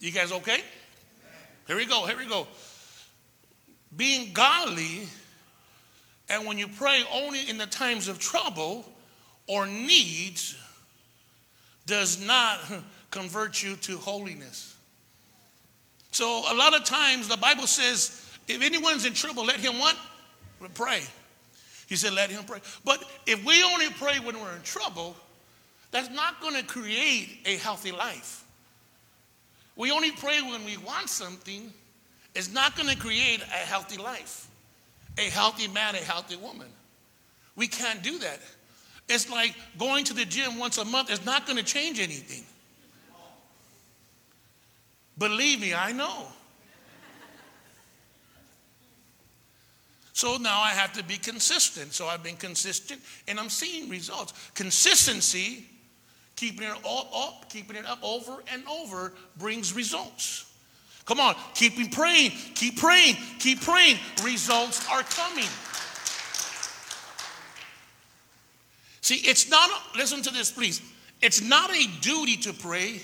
[0.00, 0.60] You guys okay?
[1.66, 2.46] Here we go, here we go.
[3.96, 5.06] Being godly,
[6.28, 8.84] and when you pray only in the times of trouble
[9.46, 10.56] or needs,
[11.86, 12.58] does not
[13.10, 14.76] convert you to holiness.
[16.10, 19.96] So a lot of times the Bible says, if anyone's in trouble, let him what?
[20.74, 21.02] Pray.
[21.88, 22.60] He said, let him pray.
[22.84, 25.16] But if we only pray when we're in trouble,
[25.90, 28.44] that's not going to create a healthy life.
[29.76, 31.72] We only pray when we want something.
[32.34, 34.48] It's not going to create a healthy life,
[35.18, 36.68] a healthy man, a healthy woman.
[37.56, 38.40] We can't do that.
[39.08, 42.44] It's like going to the gym once a month is not going to change anything.
[45.18, 46.26] Believe me, I know.
[50.14, 51.92] So now I have to be consistent.
[51.92, 54.32] So I've been consistent and I'm seeing results.
[54.54, 55.66] Consistency,
[56.36, 60.53] keeping it all up, keeping it up over and over brings results.
[61.04, 63.98] Come on, keep praying, keep praying, keep praying.
[64.22, 65.48] Results are coming.
[69.02, 70.80] See, it's not, listen to this, please.
[71.20, 73.00] It's not a duty to pray,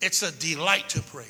[0.00, 1.28] it's a delight to pray.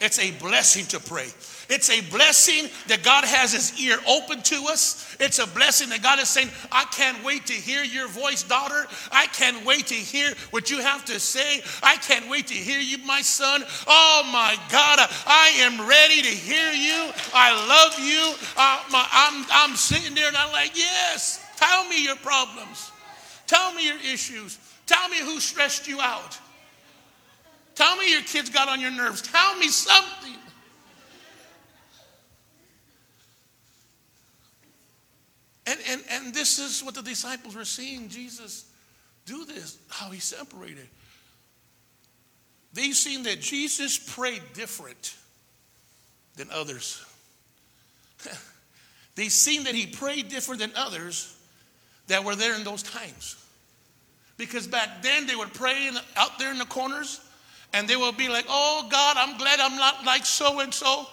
[0.00, 1.28] It's a blessing to pray.
[1.68, 5.16] It's a blessing that God has his ear open to us.
[5.20, 8.86] It's a blessing that God is saying, I can't wait to hear your voice, daughter.
[9.10, 11.62] I can't wait to hear what you have to say.
[11.82, 13.64] I can't wait to hear you, my son.
[13.86, 17.10] Oh my God, I am ready to hear you.
[17.34, 18.34] I love you.
[18.56, 22.90] Uh, my, I'm, I'm sitting there and I'm like, yes, tell me your problems.
[23.46, 24.58] Tell me your issues.
[24.86, 26.38] Tell me who stressed you out.
[27.74, 29.22] Tell me your kids got on your nerves.
[29.22, 30.34] Tell me something.
[35.66, 38.64] And, and, and this is what the disciples were seeing Jesus
[39.24, 40.88] do this, how he separated.
[42.72, 45.14] They've seen that Jesus prayed different
[46.36, 47.04] than others.
[49.14, 51.36] They've seen that he prayed different than others
[52.08, 53.36] that were there in those times.
[54.38, 57.20] Because back then they would pray in, out there in the corners
[57.74, 61.06] and they would be like, oh God, I'm glad I'm not like so and so.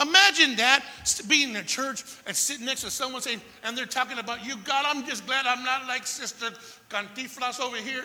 [0.00, 0.84] Imagine that
[1.28, 4.56] being in a church and sitting next to someone saying, and they're talking about you.
[4.64, 6.50] God, I'm just glad I'm not like Sister
[6.90, 8.04] Cantinflas over here.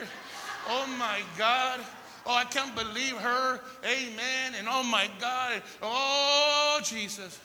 [0.69, 1.79] Oh my God.
[2.25, 3.59] Oh, I can't believe her.
[3.83, 4.53] Amen.
[4.57, 5.61] And oh my God.
[5.81, 7.39] Oh, Jesus.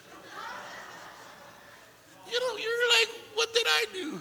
[2.30, 4.20] You know, you're like, what did I do?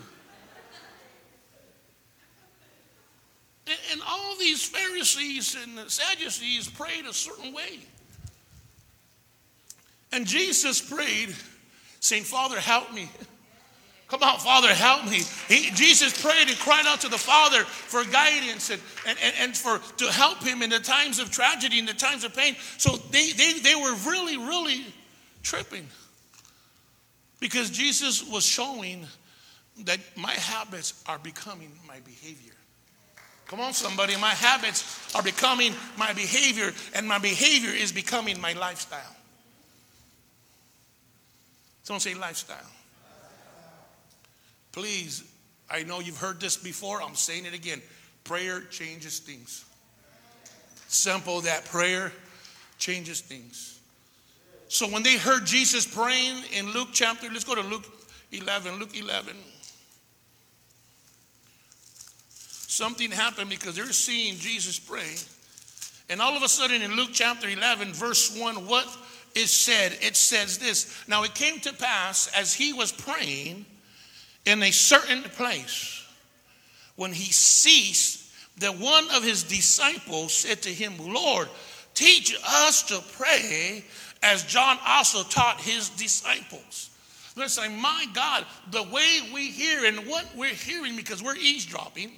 [3.91, 7.79] And, all these Pharisees and Sadducees prayed a certain way.
[10.15, 11.35] And Jesus prayed,
[11.99, 13.09] saying, Father, help me.
[14.07, 15.23] Come on, Father, help me.
[15.49, 19.57] He, Jesus prayed and cried out to the Father for guidance and, and, and, and
[19.57, 22.55] for to help him in the times of tragedy, in the times of pain.
[22.77, 24.85] So they, they, they were really, really
[25.43, 25.85] tripping.
[27.41, 29.05] Because Jesus was showing
[29.83, 32.53] that my habits are becoming my behavior.
[33.47, 34.15] Come on, somebody.
[34.15, 39.14] My habits are becoming my behavior, and my behavior is becoming my lifestyle.
[41.85, 42.57] Someone say lifestyle.
[44.71, 45.23] Please,
[45.69, 46.99] I know you've heard this before.
[46.99, 47.79] I'm saying it again.
[48.23, 49.63] Prayer changes things.
[50.87, 52.11] Simple that prayer
[52.79, 53.79] changes things.
[54.67, 57.85] So when they heard Jesus praying in Luke chapter, let's go to Luke
[58.31, 59.35] 11, Luke 11.
[62.31, 65.17] Something happened because they're seeing Jesus pray.
[66.09, 68.87] And all of a sudden in Luke chapter 11, verse 1, what
[69.35, 69.97] is said?
[70.01, 73.65] It says this Now it came to pass as he was praying
[74.45, 76.03] in a certain place,
[76.95, 78.23] when he ceased,
[78.59, 81.49] that one of his disciples said to him, Lord,
[81.93, 83.83] teach us to pray
[84.23, 86.89] as John also taught his disciples.
[87.35, 92.11] Listen, my God, the way we hear and what we're hearing because we're eavesdropping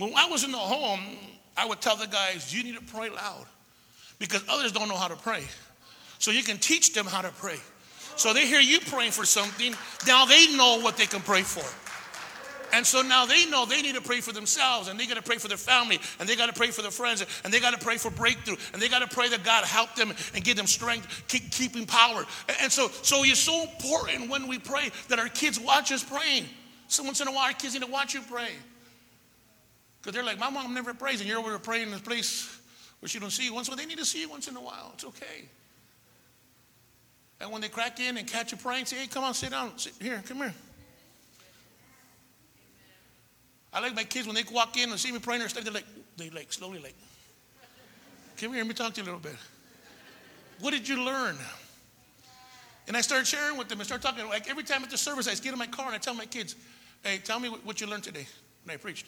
[0.00, 1.00] When I was in the home,
[1.56, 3.46] I would tell the guys, you need to pray loud
[4.18, 5.44] because others don't know how to pray.
[6.18, 7.58] So you can teach them how to pray.
[8.16, 9.74] So they hear you praying for something,
[10.06, 11.64] now they know what they can pray for.
[12.72, 15.22] And so now they know they need to pray for themselves and they got to
[15.22, 17.72] pray for their family and they got to pray for their friends and they got
[17.72, 20.56] to pray for breakthrough and they got to pray that God help them and give
[20.56, 22.24] them strength, keep keeping power.
[22.60, 26.44] And so, so it's so important when we pray that our kids watch us praying.
[26.86, 28.50] So once in a while, our kids need to watch you pray.
[30.00, 32.58] Because they're like, my mom never prays, and you're over praying in this place
[33.00, 33.68] where she don't see you once.
[33.68, 34.90] Well, they need to see you once in a while.
[34.94, 35.48] It's okay.
[37.40, 39.76] And when they crack in and catch you praying, say, hey, come on, sit down.
[39.78, 40.54] Sit here, come here.
[43.72, 45.86] I like my kids when they walk in and see me praying or they're like,
[46.16, 46.94] they like slowly like,
[48.36, 49.36] come here, let me talk to you a little bit.
[50.60, 51.36] What did you learn?
[52.88, 54.28] And I started sharing with them and start talking.
[54.28, 56.26] Like every time at the service, I get in my car and I tell my
[56.26, 56.56] kids,
[57.04, 58.26] hey, tell me what you learned today
[58.64, 59.06] when I preached.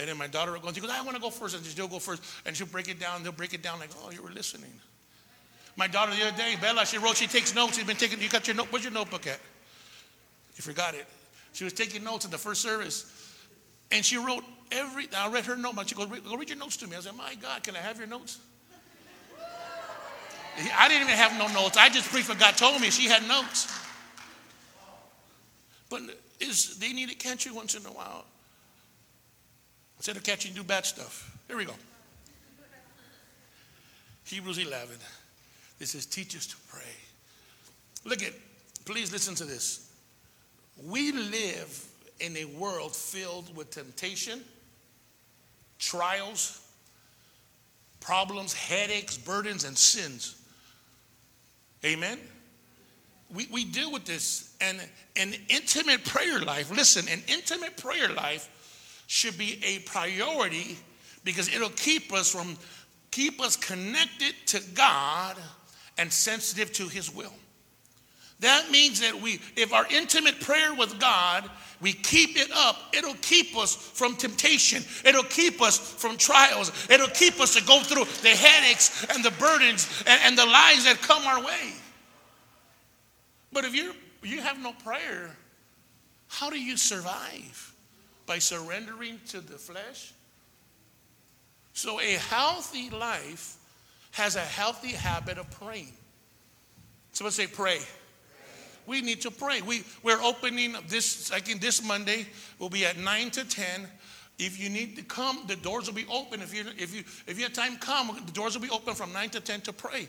[0.00, 1.54] And then my daughter will go, she goes, I want to go first.
[1.54, 2.22] And she'll go first.
[2.46, 3.22] And she'll break it down.
[3.22, 4.72] They'll break it down like, oh, you were listening.
[5.76, 7.76] My daughter the other day, Bella, she wrote, she takes notes.
[7.76, 9.38] She's been taking, you got your note, where's your notebook at?
[10.56, 11.06] You forgot it.
[11.52, 13.12] She was taking notes in the first service.
[13.90, 14.42] And she wrote
[14.72, 16.96] every, I read her note, she goes, go read your notes to me.
[16.96, 18.38] I said, my God, can I have your notes?
[20.78, 21.76] I didn't even have no notes.
[21.76, 22.88] I just preached what God told me.
[22.88, 23.70] She had notes.
[25.90, 26.02] But
[26.40, 28.24] is, they need to catch you once in a while.
[30.00, 31.30] Instead of catching do bad stuff.
[31.46, 31.74] Here we go.
[34.24, 34.96] Hebrews 11.
[35.78, 36.80] This says, teach us to pray.
[38.06, 38.32] Look at,
[38.86, 39.90] please listen to this.
[40.82, 41.86] We live
[42.18, 44.40] in a world filled with temptation,
[45.78, 46.66] trials,
[48.00, 50.40] problems, headaches, burdens, and sins.
[51.84, 52.18] Amen?
[53.34, 54.56] We, we deal with this.
[54.62, 54.80] And
[55.16, 58.48] an intimate prayer life, listen, an intimate prayer life
[59.10, 60.78] should be a priority
[61.24, 62.56] because it'll keep us from,
[63.10, 65.36] keep us connected to God
[65.98, 67.32] and sensitive to His will.
[68.38, 71.50] That means that we, if our intimate prayer with God,
[71.80, 74.84] we keep it up, it'll keep us from temptation.
[75.04, 76.70] It'll keep us from trials.
[76.88, 80.84] It'll keep us to go through the headaches and the burdens and, and the lies
[80.84, 81.72] that come our way.
[83.52, 85.36] But if you you have no prayer,
[86.28, 87.69] how do you survive?
[88.30, 90.12] By surrendering to the flesh?
[91.72, 93.56] So a healthy life
[94.12, 95.92] has a healthy habit of praying.
[97.10, 97.80] Someone say pray.
[98.86, 99.62] We need to pray.
[99.62, 102.24] We, we're opening this, I think this Monday
[102.60, 103.88] will be at 9 to 10.
[104.38, 106.40] If you need to come, the doors will be open.
[106.40, 108.16] If you, if you, if you have time, come.
[108.26, 110.08] The doors will be open from 9 to 10 to pray.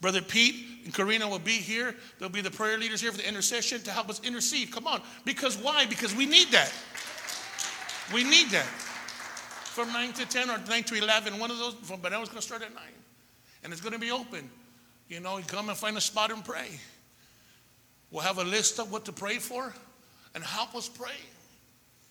[0.00, 1.94] Brother Pete and Karina will be here.
[2.18, 4.72] There'll be the prayer leaders here for the intercession to help us intercede.
[4.72, 5.00] Come on.
[5.24, 5.86] Because why?
[5.86, 6.72] Because we need that.
[8.12, 8.66] We need that.
[8.66, 12.40] From 9 to 10 or 9 to 11, one of those, but that was going
[12.40, 12.82] to start at 9.
[13.62, 14.48] And it's going to be open.
[15.08, 16.68] You know, you come and find a spot and pray.
[18.10, 19.74] We'll have a list of what to pray for
[20.34, 21.16] and help us pray.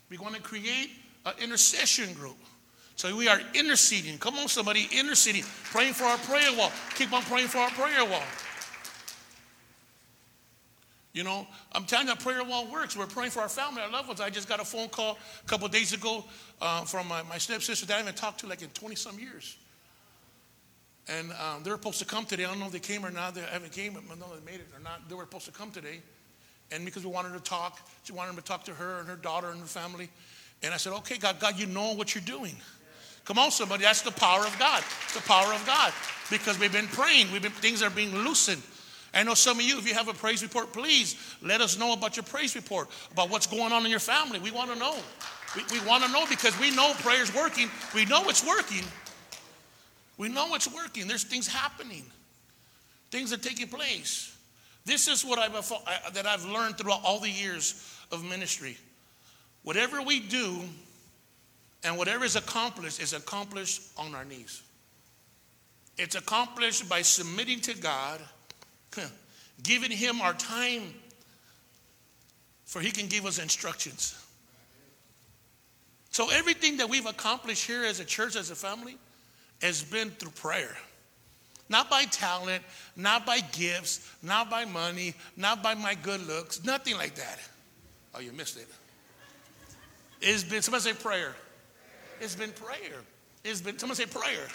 [0.10, 0.90] We want to create
[1.26, 2.38] an intercession group.
[2.96, 4.18] So we are interceding.
[4.18, 6.72] Come on, somebody, interceding, praying for our prayer wall.
[6.96, 8.24] Keep on praying for our prayer wall.
[11.14, 12.98] You know, I'm telling you, prayer wall works.
[12.98, 14.20] We're praying for our family, our loved ones.
[14.20, 16.26] I just got a phone call a couple days ago
[16.60, 19.58] uh, from my, my stepsister that I haven't talked to like in 20 some years.
[21.08, 22.46] And um, they were supposed to come today.
[22.46, 23.36] I don't know if they came or not.
[23.36, 23.96] They haven't came.
[23.96, 25.08] I don't know if they made it or not.
[25.08, 26.02] They were supposed to come today.
[26.72, 29.50] And because we wanted to talk, she wanted to talk to her and her daughter
[29.50, 30.10] and her family.
[30.64, 32.56] And I said, okay, God, God, you know what you're doing.
[33.26, 33.84] Come on, somebody.
[33.84, 34.84] That's the power of God.
[35.04, 35.94] It's the power of God.
[36.32, 37.32] Because we've been praying.
[37.32, 38.64] We've been, things are being loosened.
[39.14, 41.94] I know some of you, if you have a praise report, please let us know
[41.94, 44.40] about your praise report, about what's going on in your family.
[44.40, 44.96] We want to know.
[45.56, 47.70] We, we want to know because we know prayer's working.
[47.94, 48.84] We know it's working.
[50.18, 51.08] We know it's working.
[51.08, 52.04] There's things happening.
[53.12, 54.36] Things are taking place.
[54.86, 58.78] This is what I've uh, that I've learned throughout all the years of ministry.
[59.64, 60.62] Whatever we do
[61.84, 64.62] and whatever is accomplished is accomplished on our knees.
[65.98, 68.20] It's accomplished by submitting to God,
[69.64, 70.94] giving Him our time,
[72.66, 74.20] for He can give us instructions.
[76.10, 78.98] So, everything that we've accomplished here as a church, as a family,
[79.62, 80.76] has been through prayer.
[81.70, 82.64] Not by talent,
[82.96, 87.40] not by gifts, not by money, not by my good looks, nothing like that.
[88.14, 88.68] Oh, you missed it.
[90.22, 91.34] It's been, somebody say prayer.
[92.22, 93.02] It's been prayer.
[93.44, 94.48] It's been, someone say prayer.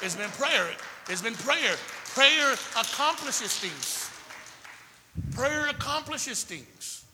[0.00, 0.70] It's been prayer.
[1.08, 1.76] It's been prayer.
[2.14, 4.08] Prayer accomplishes things.
[5.34, 7.04] Prayer accomplishes things.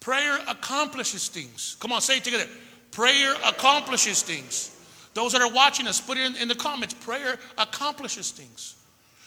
[0.00, 1.76] Prayer accomplishes things.
[1.78, 2.46] Come on, say it together.
[2.90, 4.74] Prayer accomplishes things.
[5.14, 6.94] Those that are watching us, put it in, in the comments.
[6.94, 8.74] Prayer accomplishes things.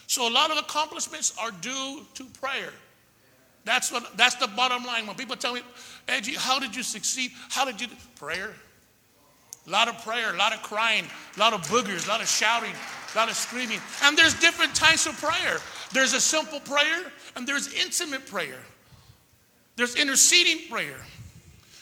[0.08, 2.72] So a lot of accomplishments are due to prayer.
[3.64, 5.06] That's what that's the bottom line.
[5.06, 5.62] When people tell me,
[6.06, 7.30] Edgy, how did you succeed?
[7.48, 7.86] How did you
[8.16, 8.50] prayer?
[9.66, 11.06] A lot of prayer, a lot of crying,
[11.36, 12.74] a lot of boogers, a lot of shouting,
[13.14, 13.80] a lot of screaming.
[14.02, 15.58] And there's different types of prayer.
[15.92, 18.58] There's a simple prayer and there's intimate prayer.
[19.76, 20.98] There's interceding prayer.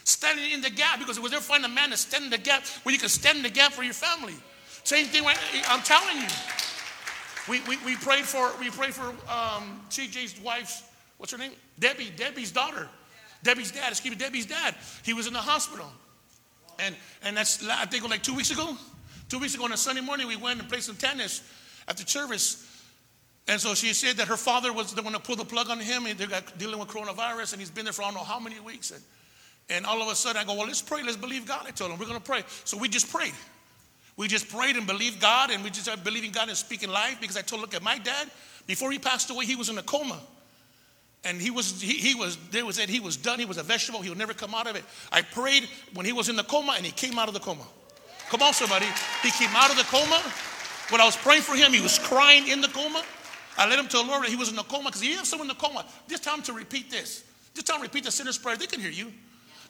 [0.05, 2.67] Standing in the gap because we'll never find a man to stand in the gap
[2.83, 4.35] where you can stand in the gap for your family.
[4.85, 5.25] Same thing.
[5.69, 6.29] I'm telling you.
[7.49, 10.83] We, we, we prayed for we prayed for um, CJ's wife's
[11.19, 12.89] what's her name Debbie Debbie's daughter
[13.43, 15.87] Debbie's dad excuse me Debbie's dad he was in the hospital
[16.79, 16.95] and
[17.25, 18.77] and that's I think like two weeks ago
[19.31, 21.43] two weeks ago on a Sunday morning we went and played some tennis
[21.89, 22.67] at the service
[23.49, 25.81] and so she said that her father was the one to pull the plug on
[25.81, 28.25] him and they got dealing with coronavirus and he's been there for I don't know
[28.25, 29.03] how many weeks and
[29.71, 31.65] and all of a sudden I go, well, let's pray, let's believe God.
[31.67, 32.43] I told him, we're going to pray.
[32.65, 33.35] So we just prayed.
[34.17, 37.19] We just prayed and believed God, and we just started believing God and speaking life
[37.21, 38.29] because I told, look at my dad,
[38.67, 40.21] before he passed away, he was in a coma.
[41.25, 43.39] And he was, he, he was, they was he was done.
[43.39, 44.01] He was a vegetable.
[44.01, 44.85] He would never come out of it.
[45.13, 47.65] I prayed when he was in the coma, and he came out of the coma.
[48.31, 48.87] Come on, somebody.
[49.23, 50.23] He came out of the coma.
[50.91, 53.05] When I was praying for him, he was crying in the coma.
[53.59, 55.51] I led him to the Lord he was in the coma because you have someone
[55.51, 55.85] in the coma.
[56.09, 57.25] Just tell him to repeat this.
[57.55, 58.57] Just tell him to repeat the sinner's prayer.
[58.57, 59.13] They can hear you.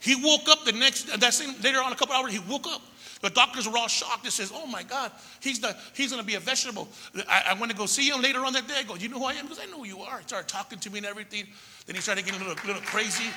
[0.00, 2.80] He woke up the next, that same, later on, a couple hours, he woke up.
[3.20, 4.24] The doctors were all shocked.
[4.24, 6.88] They says, "Oh my God, he's the he's going to be a vegetable."
[7.28, 8.76] I, I went to go see him later on that day.
[8.78, 10.18] I go, "You know who I am?" Because I know who you are.
[10.18, 11.46] He started talking to me and everything.
[11.84, 13.28] Then he started getting a little, little crazy.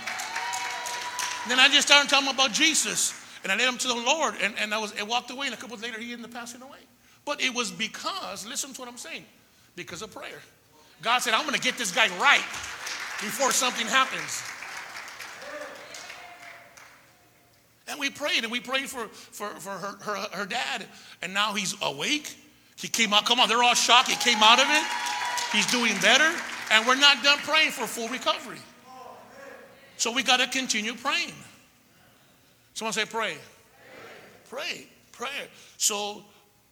[1.50, 3.14] Then I just started telling him about Jesus,
[3.44, 5.48] and I led him to the Lord, and, and I was I walked away.
[5.48, 6.80] And a couple of later, he ended up passing away.
[7.26, 9.26] But it was because, listen to what I'm saying,
[9.76, 10.41] because of prayer.
[11.02, 12.45] God said, "I'm going to get this guy right
[13.22, 14.41] before something happens."
[17.88, 20.86] And we prayed, and we prayed for, for, for her, her, her dad,
[21.22, 22.34] and now he's awake.
[22.78, 24.10] He came out, come on, they're all shocked.
[24.10, 24.84] He came out of it.
[25.52, 26.30] He's doing better,
[26.72, 28.57] and we're not done praying for full recovery.
[29.98, 31.34] So we got to continue praying.
[32.74, 33.38] Someone say, pray.
[34.50, 35.48] Pray, prayer.
[35.78, 36.24] So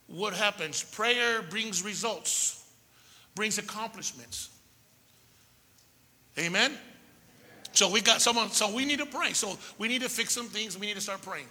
[0.07, 0.84] what happens?
[0.84, 2.65] Prayer brings results,
[3.36, 4.49] brings accomplishments.
[6.38, 6.73] Amen?
[7.73, 9.34] So we got someone, so we need to pray.
[9.34, 10.78] So we need to fix some things.
[10.78, 11.48] We need to start praying.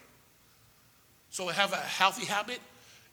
[1.31, 2.61] So have a healthy habit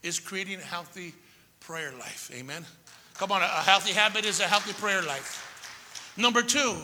[0.04, 1.14] is creating a healthy
[1.60, 2.30] prayer life.
[2.34, 2.66] Amen.
[3.14, 6.14] Come on, a healthy habit is a healthy prayer life.
[6.18, 6.76] Number two,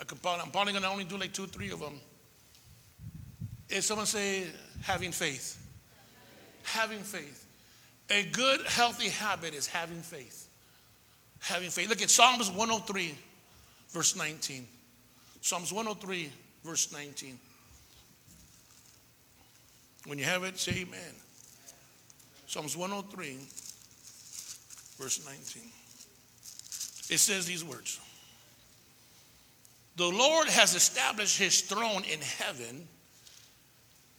[0.00, 2.00] I could I'm probably gonna only do like two, three of them.
[3.72, 4.44] Is someone say
[4.82, 5.58] having faith?
[6.64, 7.46] Having faith.
[8.10, 10.48] A good, healthy habit is having faith.
[11.40, 11.88] Having faith.
[11.88, 13.14] Look at Psalms 103
[13.92, 14.66] verse 19.
[15.40, 16.30] Psalms 103,
[16.64, 17.38] verse 19.
[20.06, 21.14] When you have it, say amen.
[22.46, 23.38] Psalms 103,
[24.98, 25.62] verse 19.
[27.14, 28.00] It says these words
[29.96, 32.88] The Lord has established his throne in heaven,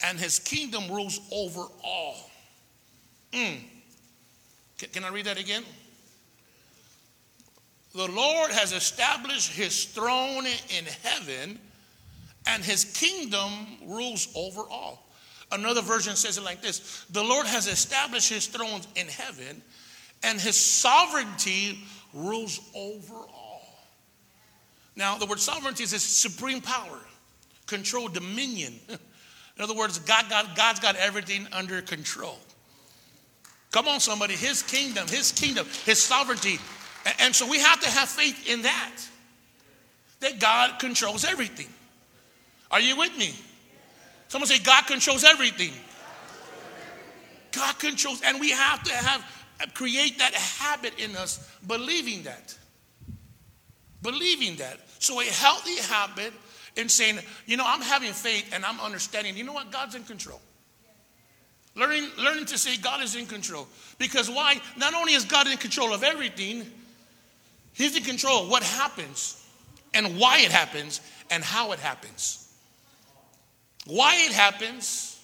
[0.03, 2.29] and his kingdom rules over all.
[3.31, 3.57] Mm.
[4.77, 5.63] Can, can I read that again?
[7.95, 11.59] The Lord has established his throne in heaven,
[12.47, 13.51] and his kingdom
[13.87, 15.07] rules over all.
[15.51, 19.61] Another version says it like this The Lord has established his throne in heaven,
[20.23, 21.79] and his sovereignty
[22.13, 23.61] rules over all.
[24.95, 26.99] Now, the word sovereignty is supreme power,
[27.67, 28.73] control, dominion.
[29.57, 32.37] In other words, God got, God's got everything under control.
[33.71, 34.35] Come on, somebody.
[34.35, 36.59] His kingdom, his kingdom, his sovereignty,
[37.19, 38.91] and so we have to have faith in that,
[40.21, 41.67] that God controls everything.
[42.71, 43.33] Are you with me?
[44.29, 45.73] Someone say, God controls everything.
[47.51, 49.23] God controls, and we have to have
[49.61, 52.57] uh, create that habit in us, believing that.
[54.01, 54.79] Believing that.
[54.99, 56.33] So a healthy habit
[56.75, 60.03] in saying, you know, I'm having faith and I'm understanding, you know what, God's in
[60.03, 60.41] control.
[61.75, 63.67] Learning, learning to say God is in control.
[63.97, 64.59] Because why?
[64.77, 66.65] Not only is God in control of everything,
[67.73, 69.43] He's in control of what happens
[69.93, 71.01] and why it happens
[71.31, 72.53] and how it happens.
[73.87, 75.19] Why it happens,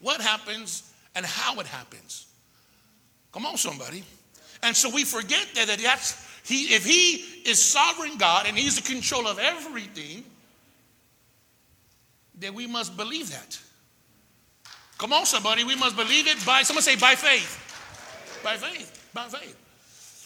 [0.00, 2.26] what happens, and how it happens.
[3.32, 4.04] Come on, somebody.
[4.62, 7.16] And so we forget that, that that's he, if he
[7.48, 10.24] is sovereign God and he's in control of everything,
[12.38, 13.58] then we must believe that.
[14.98, 15.64] Come on, somebody.
[15.64, 18.40] We must believe it by, someone say, by faith.
[18.42, 19.10] By faith.
[19.14, 19.56] By faith.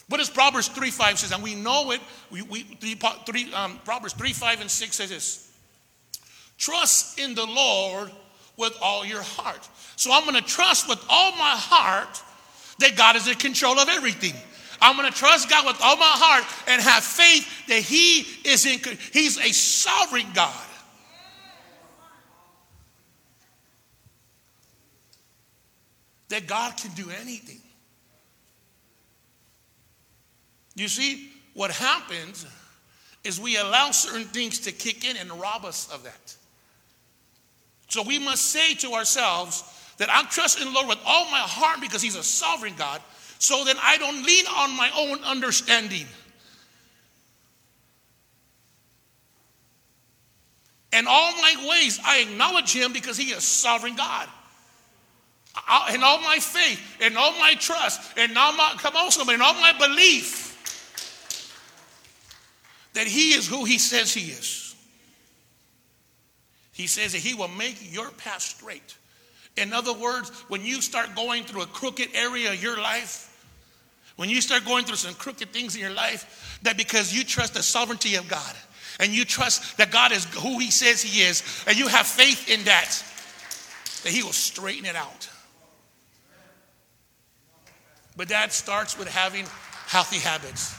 [0.09, 1.31] What does Proverbs 3 5 says?
[1.31, 2.01] And we know it.
[2.29, 2.95] We, we, three,
[3.25, 5.51] three, um, Proverbs 3 5 and 6 says this
[6.57, 8.11] Trust in the Lord
[8.57, 9.67] with all your heart.
[9.95, 12.21] So I'm going to trust with all my heart
[12.79, 14.33] that God is in control of everything.
[14.81, 18.65] I'm going to trust God with all my heart and have faith that He is
[18.65, 18.79] in.
[19.11, 20.65] He's a sovereign God.
[26.29, 27.59] That God can do anything.
[30.75, 32.45] You see, what happens
[33.23, 36.35] is we allow certain things to kick in and rob us of that.
[37.89, 39.63] So we must say to ourselves
[39.97, 43.01] that I'm trusting the Lord with all my heart because He's a sovereign God,
[43.39, 46.07] so that I don't lean on my own understanding.
[50.91, 54.27] In all my ways, I acknowledge Him because He is sovereign God.
[55.93, 59.41] In all my faith, in all my trust, in all my, come on, somebody, in
[59.41, 60.49] all my belief,
[62.93, 64.75] that He is who He says He is.
[66.71, 68.97] He says that He will make your path straight.
[69.55, 73.29] In other words, when you start going through a crooked area of your life,
[74.15, 77.53] when you start going through some crooked things in your life, that because you trust
[77.53, 78.55] the sovereignty of God
[78.99, 82.49] and you trust that God is who He says He is, and you have faith
[82.49, 82.89] in that,
[84.03, 85.29] that He will straighten it out.
[88.15, 89.45] But that starts with having
[89.87, 90.75] healthy habits.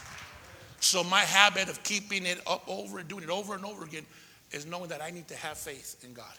[0.81, 4.05] So my habit of keeping it up over and doing it over and over again
[4.53, 6.33] is knowing that I need to have faith in God.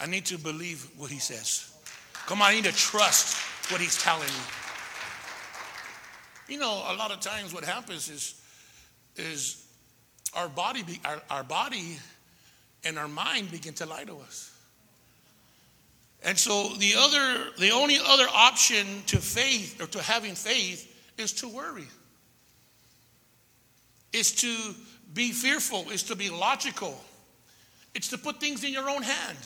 [0.00, 1.72] I need to believe what he says.
[2.26, 3.36] Come on, I need to trust
[3.70, 4.44] what he's telling me.
[6.48, 8.40] You know, a lot of times what happens is,
[9.16, 9.66] is
[10.34, 11.98] our body, our, our body
[12.84, 14.47] and our mind begin to lie to us.
[16.24, 21.32] And so the other, the only other option to faith or to having faith is
[21.34, 21.86] to worry.
[24.12, 24.74] Is to
[25.14, 26.98] be fearful, is to be logical.
[27.94, 29.38] It's to put things in your own hand.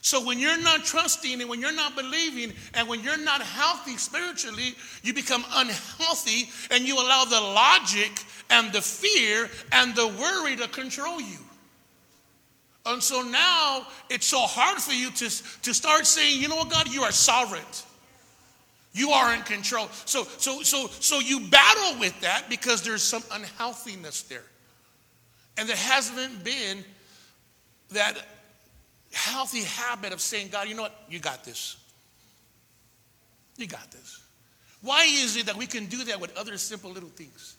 [0.00, 3.96] So when you're not trusting and when you're not believing and when you're not healthy
[3.96, 8.12] spiritually, you become unhealthy and you allow the logic
[8.50, 11.38] and the fear and the worry to control you.
[12.86, 15.28] And so now it's so hard for you to,
[15.62, 17.62] to start saying, you know what, God, you are sovereign.
[18.92, 19.88] You are in control.
[20.04, 24.44] So, so, so, so you battle with that because there's some unhealthiness there.
[25.58, 26.84] And there hasn't been
[27.90, 28.16] that
[29.12, 31.04] healthy habit of saying, God, you know what?
[31.10, 31.76] You got this.
[33.56, 34.22] You got this.
[34.80, 37.56] Why is it that we can do that with other simple little things?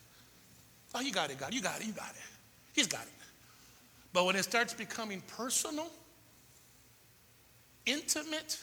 [0.96, 1.54] Oh, you got it, God.
[1.54, 1.88] You got it.
[1.88, 2.22] You got it.
[2.74, 3.17] He's got it.
[4.14, 5.92] But when it starts becoming personal,
[7.86, 8.60] intimate,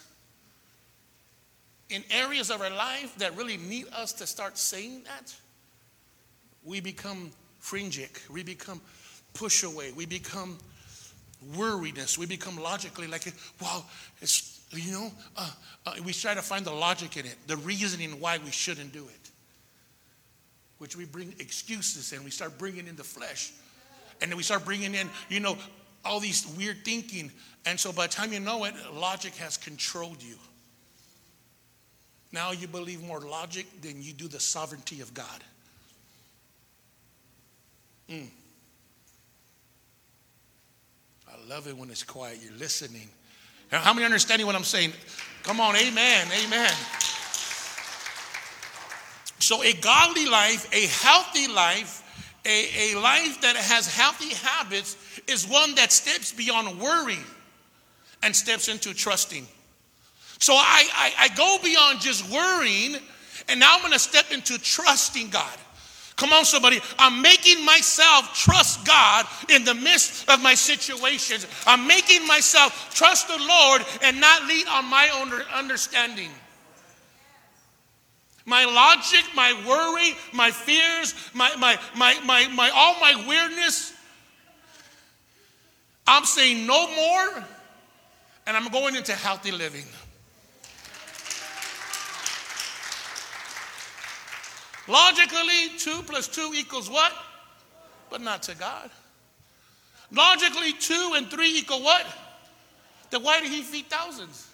[1.90, 5.34] in areas of our life that really need us to start saying that,
[6.64, 7.30] we become
[7.62, 8.28] fringic.
[8.30, 8.80] We become
[9.34, 9.92] push away.
[9.92, 10.58] We become
[11.52, 12.16] worriedness.
[12.16, 13.86] We become logically like, well,
[14.20, 15.50] it's, you know, uh,
[15.86, 19.04] uh, we try to find the logic in it, the reasoning why we shouldn't do
[19.04, 19.30] it.
[20.78, 23.52] Which we bring excuses and we start bringing in the flesh.
[24.20, 25.56] And then we start bringing in, you know,
[26.04, 27.30] all these weird thinking.
[27.66, 30.36] And so by the time you know it, logic has controlled you.
[32.32, 35.44] Now you believe more logic than you do the sovereignty of God.
[38.10, 38.28] Mm.
[41.28, 42.38] I love it when it's quiet.
[42.42, 43.08] You're listening.
[43.70, 44.92] How many understanding what I'm saying?
[45.42, 46.72] Come on, amen, amen.
[49.38, 52.02] So, a godly life, a healthy life,
[52.44, 54.96] a, a life that has healthy habits
[55.28, 57.18] is one that steps beyond worry
[58.22, 59.46] and steps into trusting.
[60.38, 62.96] So, I, I, I go beyond just worrying,
[63.48, 65.58] and now I'm going to step into trusting God.
[66.16, 66.80] Come on, somebody.
[66.98, 71.46] I'm making myself trust God in the midst of my situations.
[71.66, 76.30] I'm making myself trust the Lord and not lean on my own understanding.
[78.46, 83.94] My logic, my worry, my fears, my, my, my, my, my, all my weirdness.
[86.06, 87.44] I'm saying no more,
[88.46, 89.86] and I'm going into healthy living.
[94.86, 97.12] Logically, two plus two equals what?
[98.10, 98.90] But not to God.
[100.12, 102.04] Logically, two and three equal what?
[103.10, 104.48] Then why did he feed thousands?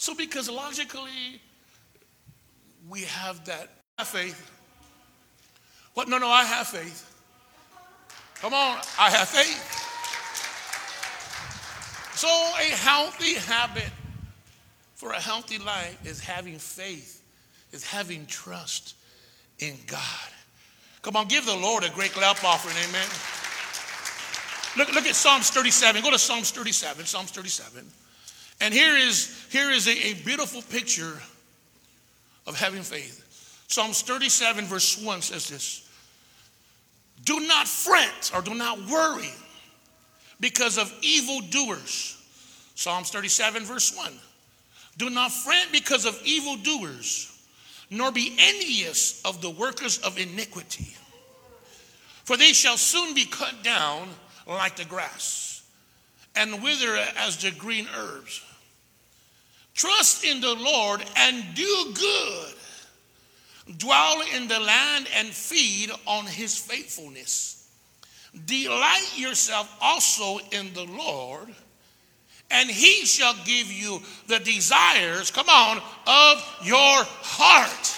[0.00, 1.42] So, because logically,
[2.88, 3.68] we have that
[3.98, 4.50] have faith.
[5.92, 6.08] What?
[6.08, 7.04] No, no, I have faith.
[8.36, 9.60] Come on, I have faith.
[12.16, 13.90] So, a healthy habit
[14.94, 17.22] for a healthy life is having faith,
[17.70, 18.94] is having trust
[19.58, 20.00] in God.
[21.02, 23.06] Come on, give the Lord a great clap offering, amen.
[24.78, 26.00] Look, look at Psalms 37.
[26.00, 27.84] Go to Psalms 37, Psalms 37.
[28.60, 31.18] And here is, here is a, a beautiful picture
[32.46, 33.26] of having faith.
[33.68, 35.88] Psalms 37, verse 1 says this
[37.24, 39.30] Do not fret or do not worry
[40.40, 42.16] because of evildoers.
[42.74, 44.12] Psalms 37, verse 1.
[44.96, 47.32] Do not fret because of evildoers,
[47.90, 50.96] nor be envious of the workers of iniquity.
[52.24, 54.08] For they shall soon be cut down
[54.46, 55.62] like the grass,
[56.34, 58.42] and wither as the green herbs.
[59.74, 62.54] Trust in the Lord and do good.
[63.78, 67.68] Dwell in the land and feed on his faithfulness.
[68.46, 71.48] Delight yourself also in the Lord,
[72.50, 77.96] and he shall give you the desires, come on, of your heart.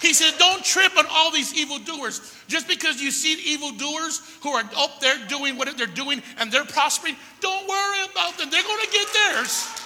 [0.00, 2.34] He said, Don't trip on all these evildoers.
[2.48, 6.64] Just because you see evildoers who are up there doing what they're doing and they're
[6.64, 8.50] prospering, don't worry about them.
[8.50, 9.85] They're going to get theirs.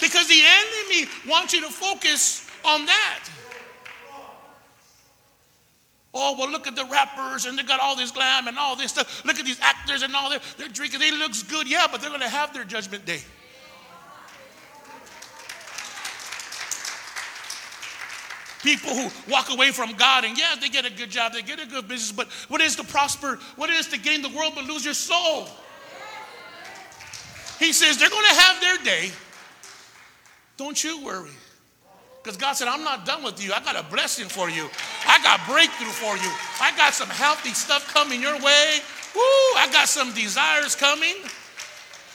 [0.00, 3.28] Because the enemy wants you to focus on that.
[6.12, 8.90] Oh, well, look at the rappers and they got all this glam and all this
[8.90, 9.24] stuff.
[9.24, 10.42] Look at these actors and all that.
[10.58, 10.98] They're drinking.
[11.00, 13.20] They looks good, yeah, but they're going to have their judgment day.
[18.62, 21.60] People who walk away from God and yeah, they get a good job, they get
[21.60, 23.38] a good business, but what is to prosper?
[23.56, 25.48] What is to gain the world but lose your soul?
[27.58, 29.12] He says they're going to have their day.
[30.60, 31.30] Don't you worry.
[32.22, 33.50] Because God said, I'm not done with you.
[33.50, 34.68] I got a blessing for you.
[35.06, 36.30] I got breakthrough for you.
[36.60, 38.78] I got some healthy stuff coming your way.
[39.14, 39.22] Woo,
[39.56, 41.14] I got some desires coming.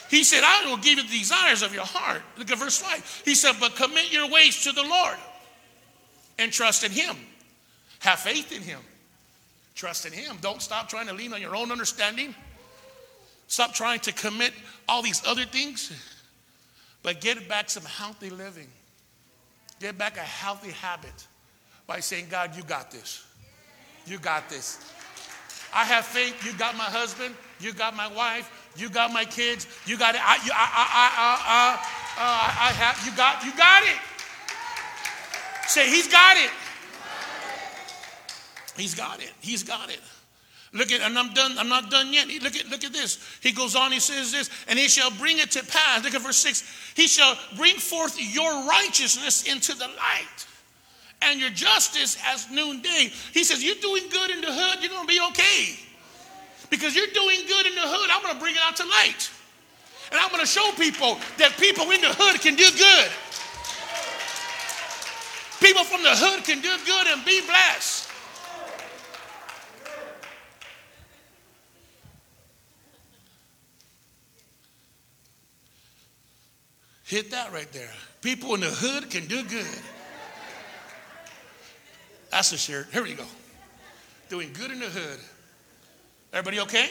[0.08, 2.22] He said, I will give you the desires of your heart.
[2.38, 3.22] Look at verse 5.
[3.24, 5.16] He said, But commit your ways to the Lord
[6.38, 7.16] and trust in Him.
[7.98, 8.78] Have faith in Him.
[9.74, 10.36] Trust in Him.
[10.40, 12.32] Don't stop trying to lean on your own understanding.
[13.48, 14.52] Stop trying to commit
[14.88, 15.90] all these other things.
[17.06, 18.66] But get back some healthy living.
[19.78, 21.28] Get back a healthy habit
[21.86, 23.24] by saying, God, you got this.
[24.08, 24.92] You got this.
[25.72, 26.44] I have faith.
[26.44, 27.36] You got my husband.
[27.60, 28.50] You got my wife.
[28.76, 29.68] You got my kids.
[29.86, 30.20] You got it.
[30.20, 31.74] I, you, I, I, I, I,
[32.24, 33.06] uh, I have.
[33.06, 33.44] You got.
[33.44, 35.68] You got it.
[35.68, 36.50] Say, He's got it.
[38.76, 39.32] He's got it.
[39.38, 40.00] He's got it.
[40.76, 42.28] Look at, and I'm done, I'm not done yet.
[42.42, 43.18] Look at, look at this.
[43.40, 46.04] He goes on, he says this, and he shall bring it to pass.
[46.04, 46.92] Look at verse 6.
[46.94, 50.46] He shall bring forth your righteousness into the light
[51.22, 53.10] and your justice as noonday.
[53.32, 55.78] He says, You're doing good in the hood, you're gonna be okay.
[56.68, 59.30] Because you're doing good in the hood, I'm gonna bring it out to light.
[60.10, 63.10] And I'm gonna show people that people in the hood can do good.
[65.60, 68.05] People from the hood can do good and be blessed.
[77.06, 77.90] Hit that right there.
[78.20, 79.66] People in the hood can do good.
[82.32, 82.88] That's the shirt.
[82.92, 83.24] Here we go.
[84.28, 85.20] Doing good in the hood.
[86.32, 86.90] Everybody okay?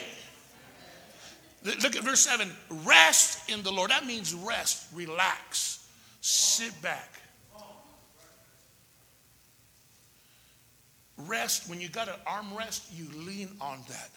[1.64, 2.50] Look at verse 7.
[2.84, 3.90] Rest in the Lord.
[3.90, 5.86] That means rest, relax,
[6.22, 7.20] sit back.
[11.18, 14.10] Rest, when you got an arm rest, you lean on that.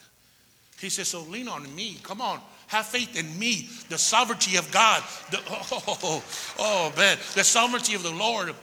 [0.80, 1.98] He says, So lean on me.
[2.02, 2.40] Come on.
[2.70, 5.02] Have faith in me, the sovereignty of God.
[5.32, 6.24] The, oh, oh,
[6.60, 7.18] oh, man.
[7.34, 8.54] The sovereignty of the Lord.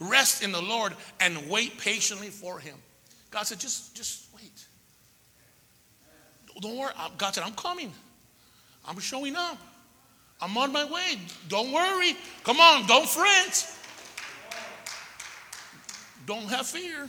[0.00, 2.76] Rest in the Lord and wait patiently for him.
[3.30, 4.66] God said, just, just wait.
[6.60, 6.92] Don't worry.
[7.16, 7.90] God said, I'm coming.
[8.86, 9.56] I'm showing up.
[10.42, 11.18] I'm on my way.
[11.48, 12.16] Don't worry.
[12.42, 13.66] Come on, don't fret.
[16.26, 17.08] Don't have fear.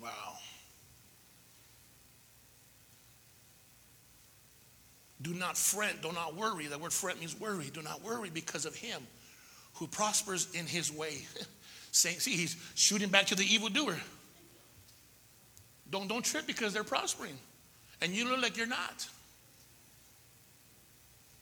[0.00, 0.34] Wow.
[5.22, 6.66] Do not fret, do not worry.
[6.66, 7.70] That word fret means worry.
[7.72, 9.02] Do not worry because of him
[9.74, 11.18] who prospers in his way.
[11.92, 13.96] See, he's shooting back to the evildoer.
[15.90, 17.38] Don't, don't trip because they're prospering.
[18.00, 19.06] And you look like you're not.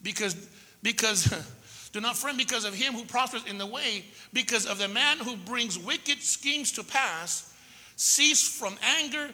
[0.02, 0.34] Because,
[0.82, 1.32] because
[1.92, 5.18] do not fret because of him who prospers in the way, because of the man
[5.18, 7.54] who brings wicked schemes to pass.
[7.96, 9.30] Cease from anger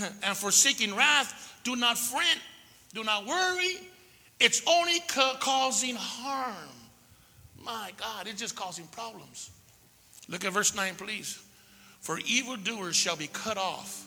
[0.22, 1.60] and forsaking wrath.
[1.62, 2.38] Do not fret
[2.96, 3.76] do not worry.
[4.40, 6.68] It's only ca- causing harm.
[7.62, 9.50] My God, it's just causing problems.
[10.28, 11.38] Look at verse 9, please.
[12.00, 14.06] For evildoers shall be cut off.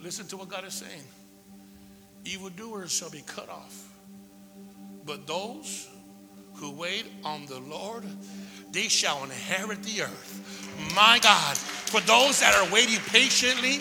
[0.00, 1.02] Listen to what God is saying.
[2.24, 3.88] Evildoers shall be cut off.
[5.04, 5.88] But those
[6.54, 8.04] who wait on the Lord,
[8.72, 10.92] they shall inherit the earth.
[10.94, 13.80] My God, for those that are waiting patiently,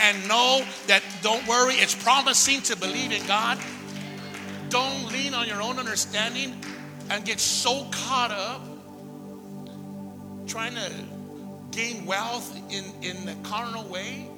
[0.00, 3.58] and know that don't worry, it's promising to believe in God.
[4.70, 6.58] Don't lean on your own understanding
[7.10, 8.66] and get so caught up
[10.46, 10.90] trying to
[11.70, 14.28] gain wealth in, in the carnal way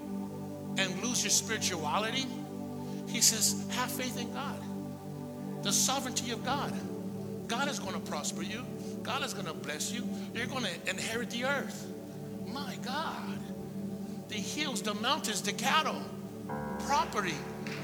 [0.79, 2.27] and lose your spirituality.
[3.09, 4.61] He says, have faith in God.
[5.63, 6.73] The sovereignty of God.
[7.47, 8.65] God is going to prosper you.
[9.03, 10.07] God is going to bless you.
[10.35, 11.87] You're going to inherit the earth.
[12.47, 13.39] My God
[14.33, 16.01] the hills, the mountains, the cattle,
[16.87, 17.35] property,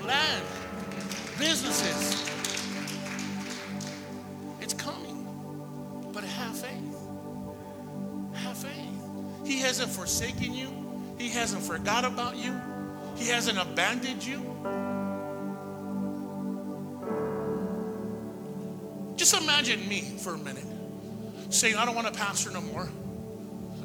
[0.07, 0.43] land,
[1.39, 2.27] businesses.
[4.59, 5.27] It's coming.
[6.11, 6.97] But have faith.
[8.33, 9.45] Have faith.
[9.45, 10.71] He hasn't forsaken you,
[11.19, 12.59] He hasn't forgot about you,
[13.17, 14.39] He hasn't abandoned you.
[19.17, 20.65] Just imagine me for a minute
[21.51, 22.89] saying, I don't want to pastor no more.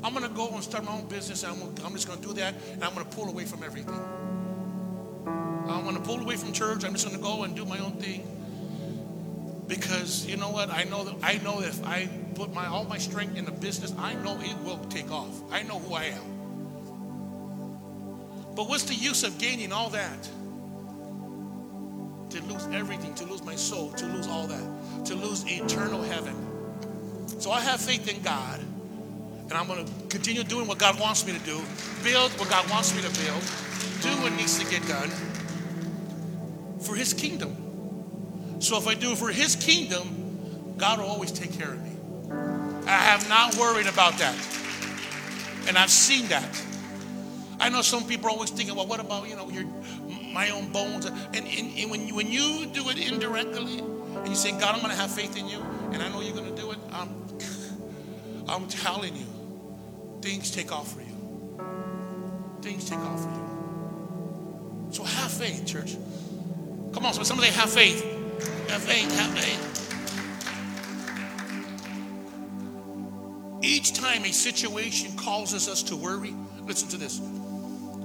[0.03, 1.43] I'm going to go and start my own business.
[1.43, 3.63] I'm, gonna, I'm just going to do that, and I'm going to pull away from
[3.63, 3.99] everything.
[5.25, 6.83] I'm going to pull away from church.
[6.83, 8.27] I'm just going to go and do my own thing.
[9.67, 10.69] Because you know what?
[10.69, 13.93] I know that I know if I put my all my strength in the business,
[13.97, 15.41] I know it will take off.
[15.51, 16.33] I know who I am.
[18.55, 20.29] But what's the use of gaining all that?
[22.31, 26.35] To lose everything, to lose my soul, to lose all that, to lose eternal heaven.
[27.39, 28.59] So I have faith in God,
[29.43, 31.61] and I'm going to continue doing what God wants me to do,
[32.03, 33.41] build what God wants me to build,
[34.01, 35.09] do what needs to get done
[36.79, 37.55] for His kingdom.
[38.59, 41.91] So if I do for His kingdom, God will always take care of me.
[42.87, 44.35] I have not worried about that.
[45.67, 46.61] And I've seen that.
[47.59, 49.63] I know some people are always thinking, well, what about, you know, your
[50.33, 51.05] my own bones?
[51.05, 54.81] And, and, and when, you, when you do it indirectly, and you say, God, I'm
[54.81, 55.59] going to have faith in you,
[55.91, 57.09] and I know you're going to do it, I'm,
[58.49, 59.25] I'm telling you,
[60.23, 61.07] things take off for you.
[62.61, 64.87] Things take off for you.
[64.91, 65.97] So have faith, church.
[66.93, 68.01] Come on, so somebody have faith.
[68.69, 69.59] Have faith, have faith.
[73.61, 76.33] Each time a situation causes us to worry,
[76.65, 77.19] listen to this.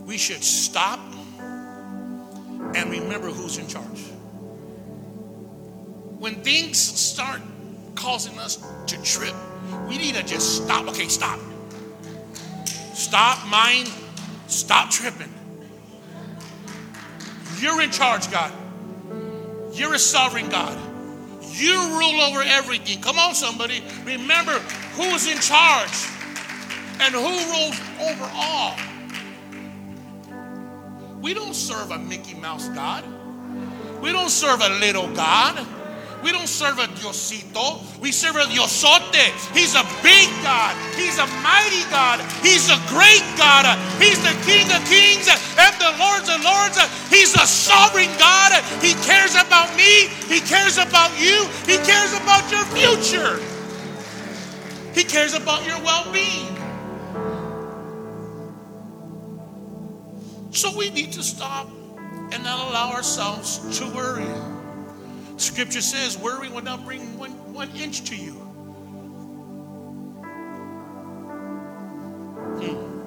[0.05, 0.99] We should stop
[1.39, 4.03] and remember who's in charge.
[6.19, 7.41] When things start
[7.95, 8.57] causing us
[8.89, 9.35] to trip,
[9.87, 10.89] we need to just stop.
[10.89, 11.39] Okay, stop.
[12.99, 13.89] Stop, mind.
[14.49, 15.33] Stop tripping.
[17.61, 18.53] You're in charge, God.
[19.73, 20.77] You're a sovereign God.
[21.53, 23.01] You rule over everything.
[23.01, 23.85] Come on, somebody.
[24.05, 24.59] Remember
[24.97, 26.09] who's in charge
[27.01, 28.75] and who rules over all.
[31.21, 33.05] We don't serve a Mickey Mouse God.
[34.03, 35.65] We don't serve a little God.
[36.49, 38.01] We serve a Diosito.
[38.01, 39.37] We serve a Diosote.
[39.53, 40.75] He's a big God.
[40.97, 42.25] He's a mighty God.
[42.41, 43.69] He's a great God.
[44.01, 46.81] He's the King of kings and the Lords of lords.
[47.11, 48.65] He's a sovereign God.
[48.81, 50.09] He cares about me.
[50.25, 51.45] He cares about you.
[51.67, 53.37] He cares about your future.
[54.95, 56.57] He cares about your well being.
[60.51, 61.69] So we need to stop
[62.33, 64.58] and not allow ourselves to worry.
[65.39, 68.33] Scripture says, worry will not bring one, one inch to you.
[72.61, 72.99] Hmm.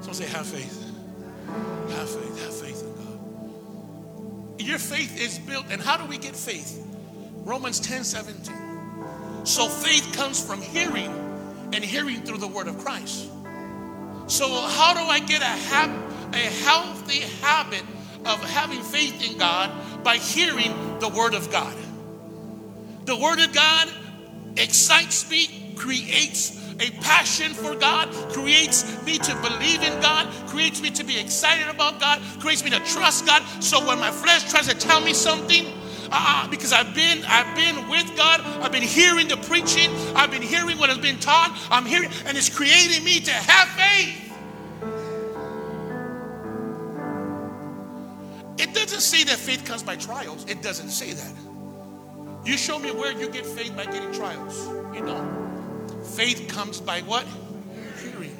[0.00, 0.84] So say, have faith.
[1.90, 2.44] Have faith.
[2.44, 4.60] Have faith in God.
[4.60, 5.66] Your faith is built.
[5.70, 6.84] And how do we get faith?
[7.44, 8.54] Romans 10 17.
[9.44, 11.10] So faith comes from hearing,
[11.72, 13.28] and hearing through the word of Christ.
[14.26, 17.82] So, how do I get a, hab- a healthy habit
[18.24, 19.70] of having faith in God?
[20.04, 21.76] By hearing the Word of God.
[23.04, 23.88] The Word of God
[24.56, 30.90] excites me, creates a passion for God, creates me to believe in God, creates me
[30.90, 33.42] to be excited about God, creates me to trust God.
[33.60, 35.66] So, when my flesh tries to tell me something,
[36.10, 38.40] uh, because I've been I've been with God.
[38.62, 39.90] I've been hearing the preaching.
[40.14, 41.58] I've been hearing what has been taught.
[41.70, 44.27] I'm hearing, and it's creating me to have faith.
[48.58, 50.44] It doesn't say that faith comes by trials.
[50.48, 51.32] It doesn't say that.
[52.44, 54.66] You show me where you get faith by getting trials.
[54.94, 56.04] You don't.
[56.04, 57.26] Faith comes by what?
[58.02, 58.36] Hearing.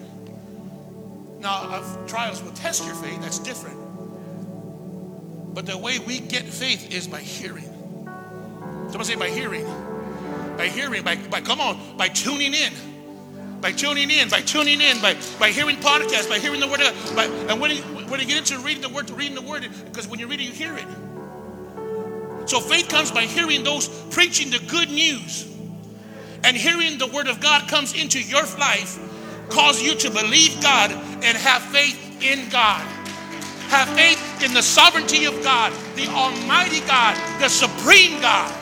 [1.40, 3.20] Now, uh, trials will test your faith.
[3.20, 3.76] That's different.
[5.54, 7.64] But the way we get faith is by hearing.
[8.88, 9.66] Someone say by hearing.
[10.56, 12.72] By hearing, by, by come on, by tuning in.
[13.60, 16.94] By tuning in, by tuning in, by, by hearing podcasts, by hearing the word of
[16.94, 17.16] God.
[17.16, 19.68] By, and when you, when you get into reading the word, to reading the word,
[19.86, 20.86] because when you read it, you hear it.
[22.48, 25.47] So faith comes by hearing those preaching the good news.
[26.44, 28.98] And hearing the word of God comes into your life,
[29.51, 32.80] cause you to believe God and have faith in God.
[33.68, 38.55] Have faith in the sovereignty of God, the Almighty God, the Supreme God.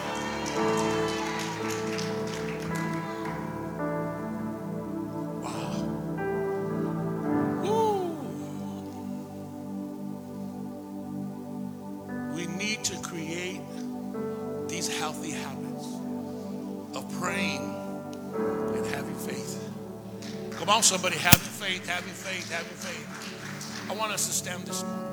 [20.66, 23.88] Come on, somebody, having faith, having faith, having faith.
[23.88, 25.05] I want us to stand this morning.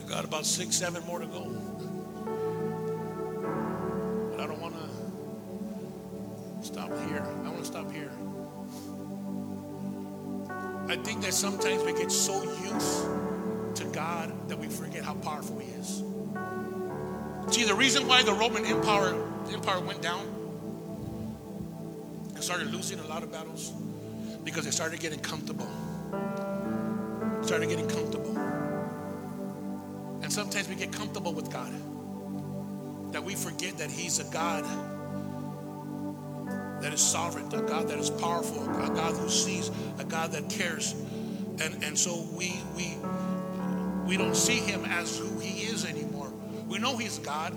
[0.00, 1.42] I got about six, seven more to go.
[4.30, 7.26] But I don't want to stop here.
[7.44, 8.12] I want to stop here.
[10.86, 13.06] I think that sometimes we get so used
[13.80, 16.04] to God that we forget how powerful He is.
[17.50, 19.14] See, the reason why the Roman Empire,
[19.52, 20.26] Empire went down
[22.34, 23.72] and started losing a lot of battles
[24.44, 25.68] because they started getting comfortable.
[27.42, 28.36] Started getting comfortable.
[30.22, 31.72] And sometimes we get comfortable with God.
[33.12, 34.64] That we forget that He's a God
[36.82, 40.50] that is sovereign, a God that is powerful, a God who sees, a God that
[40.50, 40.92] cares.
[41.60, 42.96] And and so we we
[44.06, 46.32] we don't see him as who he is anymore.
[46.68, 47.54] We know he's God,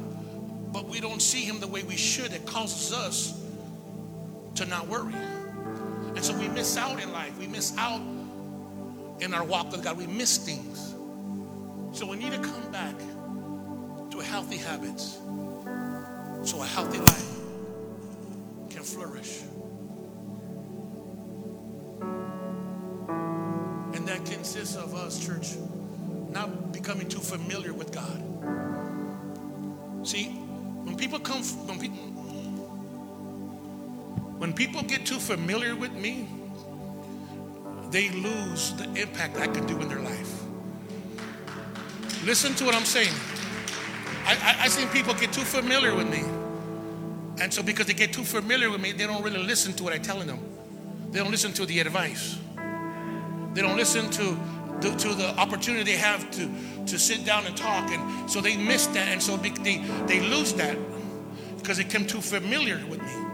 [0.72, 2.34] but we don't see him the way we should.
[2.34, 3.42] It causes us
[4.56, 5.14] to not worry.
[6.16, 7.38] And so we miss out in life.
[7.40, 8.02] We miss out
[9.20, 9.98] in our walk with God.
[9.98, 10.96] We miss things.
[11.98, 12.96] So we need to come back
[14.12, 15.20] to healthy habits
[16.44, 17.36] so a healthy life
[18.70, 19.42] can flourish.
[23.94, 25.56] And that consists of us, church,
[26.30, 28.24] not becoming too familiar with God.
[30.10, 30.30] See,
[30.86, 31.98] when people come, when people,
[34.40, 36.28] when people get too familiar with me,
[37.92, 40.42] they lose the impact I can do in their life.
[42.26, 43.14] Listen to what I'm saying.
[44.26, 46.24] I, I, I seen people get too familiar with me.
[47.40, 49.94] And so because they get too familiar with me, they don't really listen to what
[49.94, 50.40] I'm telling them.
[51.12, 52.36] They don't listen to the advice.
[53.54, 54.40] They don't listen to,
[54.82, 56.50] to, to the opportunity they have to,
[56.86, 57.90] to sit down and talk.
[57.92, 59.08] And so they miss that.
[59.10, 59.50] And so they,
[60.06, 60.78] they, lose that
[61.58, 63.30] because they become too familiar with me.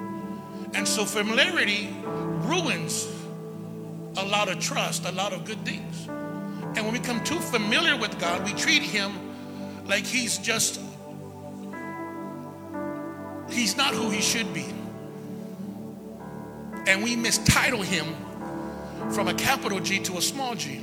[0.73, 3.07] And so familiarity ruins
[4.17, 6.07] a lot of trust, a lot of good things.
[6.07, 9.13] And when we become too familiar with God, we treat Him
[9.87, 10.81] like He's just,
[13.49, 14.65] He's not who He should be.
[16.87, 18.05] And we mistitle Him
[19.11, 20.81] from a capital G to a small g.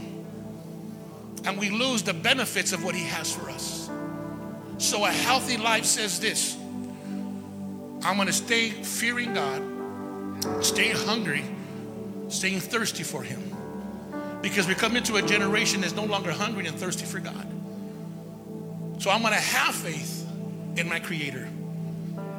[1.44, 3.90] And we lose the benefits of what He has for us.
[4.78, 6.56] So a healthy life says this
[8.05, 11.44] I'm going to stay fearing God, stay hungry,
[12.28, 13.40] staying thirsty for Him.
[14.40, 17.47] Because we come into a generation that's no longer hungry and thirsty for God.
[19.01, 20.28] So I'm going to have faith
[20.77, 21.48] in my Creator,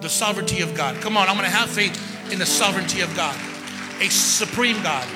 [0.02, 1.00] the sovereignty of God.
[1.02, 3.36] Come on, I'm going to have faith in the sovereignty of God,
[4.02, 5.08] a supreme God.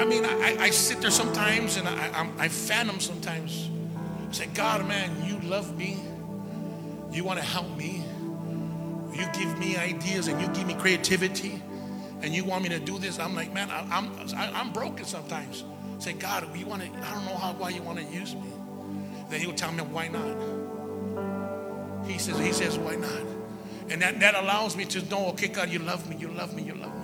[0.00, 3.68] I mean, I, I sit there sometimes and I, I'm- I fan them sometimes.
[4.30, 5.98] I say, God, man, you love me.
[7.12, 8.02] You want to help me.
[9.12, 11.62] You give me ideas and you give me creativity
[12.22, 13.18] and you want me to do this.
[13.18, 15.64] I'm like, man, I, I'm, I, I'm broken sometimes.
[15.98, 18.50] Say, God, you want to, I don't know how, why you want to use me.
[19.28, 20.38] Then he'll tell me, why not?
[22.06, 23.22] He says, he says, why not?
[23.90, 26.62] And that, that allows me to know, okay, God, you love me, you love me,
[26.62, 26.99] you love me.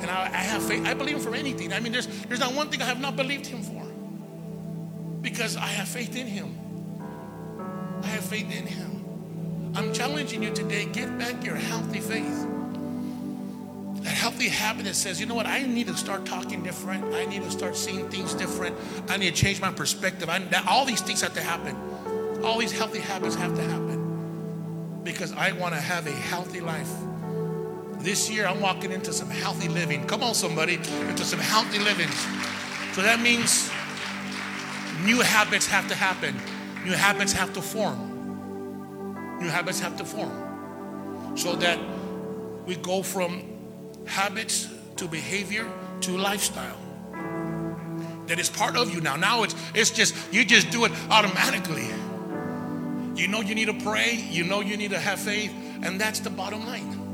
[0.00, 0.84] And I, I have faith.
[0.86, 1.72] I believe him for anything.
[1.72, 3.82] I mean, there's, there's not one thing I have not believed him for.
[5.22, 6.54] Because I have faith in him.
[8.02, 9.72] I have faith in him.
[9.74, 12.46] I'm challenging you today, get back your healthy faith.
[14.02, 17.12] That healthy habit that says, you know what, I need to start talking different.
[17.14, 18.76] I need to start seeing things different.
[19.08, 20.28] I need to change my perspective.
[20.30, 21.76] I, all these things have to happen.
[22.42, 25.00] All these healthy habits have to happen.
[25.02, 26.90] Because I want to have a healthy life.
[28.06, 30.06] This year, I'm walking into some healthy living.
[30.06, 30.74] Come on, somebody,
[31.08, 32.06] into some healthy living.
[32.92, 33.68] So that means
[35.04, 36.36] new habits have to happen.
[36.84, 39.40] New habits have to form.
[39.40, 41.36] New habits have to form.
[41.36, 41.80] So that
[42.64, 43.42] we go from
[44.06, 44.68] habits
[44.98, 45.68] to behavior
[46.02, 46.78] to lifestyle.
[48.26, 49.16] That is part of you now.
[49.16, 51.88] Now it's it's just you just do it automatically.
[53.20, 55.52] You know you need to pray, you know you need to have faith,
[55.82, 57.05] and that's the bottom line.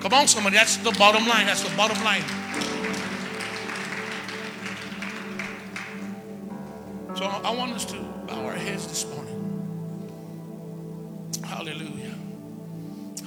[0.00, 1.46] Come on, somebody, that's the bottom line.
[1.46, 2.22] That's the bottom line.
[7.16, 7.96] So I want us to
[8.26, 9.36] bow our heads this morning.
[11.44, 12.14] Hallelujah.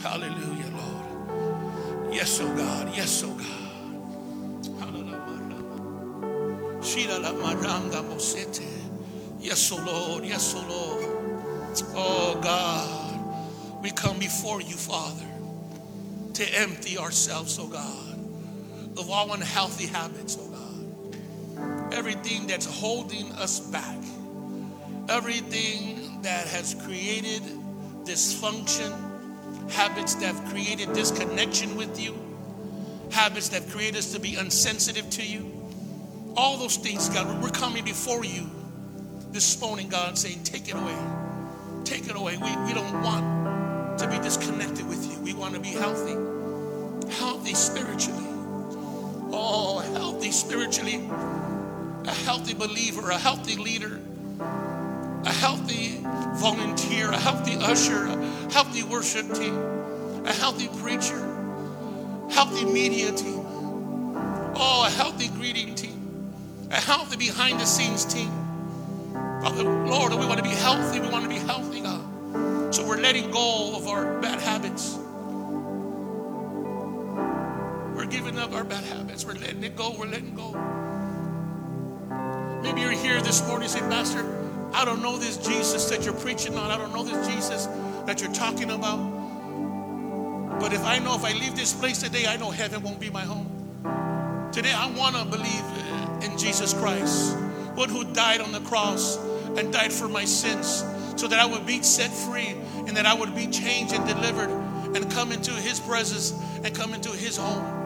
[0.02, 2.14] Hallelujah, Lord.
[2.14, 2.96] Yes, oh God.
[2.96, 3.64] Yes, oh God.
[9.44, 10.26] Yes, oh Lord.
[10.26, 11.76] Yes, oh Lord.
[11.96, 13.84] Oh God.
[13.84, 15.26] We come before you, Father,
[16.34, 18.20] to empty ourselves, oh God,
[18.98, 21.94] of all unhealthy habits, oh God.
[21.94, 23.98] Everything that's holding us back.
[25.10, 27.42] Everything that has created
[28.04, 28.92] dysfunction,
[29.70, 32.18] habits that have created disconnection with you,
[33.12, 35.52] habits that create us to be insensitive to you.
[36.36, 38.50] All those things, God, we're coming before you
[39.32, 40.98] this morning, God, saying, Take it away.
[41.84, 42.38] Take it away.
[42.38, 43.43] We, we don't want
[43.98, 45.20] to be disconnected with you.
[45.22, 46.14] We want to be healthy,
[47.14, 48.28] healthy spiritually.
[49.32, 51.10] Oh, healthy spiritually.
[52.06, 54.00] A healthy believer, a healthy leader,
[54.40, 56.00] a healthy
[56.36, 59.56] volunteer, a healthy usher, a healthy worship team,
[60.26, 61.20] a healthy preacher,
[62.30, 63.46] healthy media team.
[64.56, 66.28] Oh, a healthy greeting team,
[66.72, 68.32] a healthy behind the scenes team.
[69.14, 71.00] Lord, we want to be healthy.
[71.00, 72.13] We want to be healthy, God.
[72.94, 75.00] We're letting go of our bad habits.
[77.96, 79.26] We're giving up our bad habits.
[79.26, 79.96] We're letting it go.
[79.98, 80.52] We're letting go.
[82.62, 84.24] Maybe you're here this morning and say, Pastor,
[84.76, 86.70] I don't know this Jesus that you're preaching on.
[86.70, 87.66] I don't know this Jesus
[88.06, 90.60] that you're talking about.
[90.60, 93.10] But if I know if I leave this place today, I know heaven won't be
[93.10, 94.50] my home.
[94.52, 95.64] Today, I want to believe
[96.22, 97.40] in Jesus Christ,
[97.74, 99.18] one who died on the cross
[99.58, 100.84] and died for my sins
[101.16, 102.56] so that I would be set free
[102.88, 104.50] and that I would be changed and delivered
[104.96, 106.34] and come into his presence
[106.64, 107.82] and come into his home.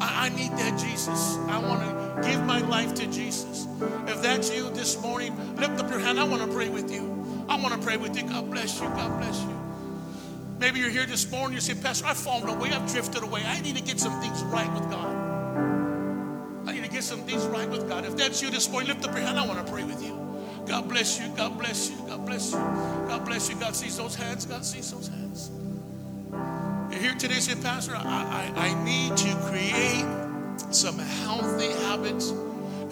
[0.00, 1.36] I, I need that Jesus.
[1.48, 3.66] I want to give my life to Jesus.
[4.06, 6.18] If that's you this morning, lift up your hand.
[6.18, 7.46] I want to pray with you.
[7.48, 8.28] I want to pray with you.
[8.28, 8.86] God bless you.
[8.88, 9.58] God bless you.
[10.58, 11.54] Maybe you're here this morning.
[11.54, 12.70] You say, Pastor, I've fallen away.
[12.70, 13.44] I've drifted away.
[13.44, 15.16] I need to get some things right with God.
[16.66, 18.04] I need to get some things right with God.
[18.04, 19.38] If that's you this morning, lift up your hand.
[19.38, 20.17] I want to pray with you.
[20.68, 21.28] God bless you.
[21.34, 21.96] God bless you.
[22.06, 22.58] God bless you.
[22.58, 23.56] God bless you.
[23.56, 24.44] God sees those hands.
[24.44, 25.50] God sees those hands.
[26.90, 30.04] You're here today saying, Pastor, I, I, I need to create
[30.74, 32.30] some healthy habits.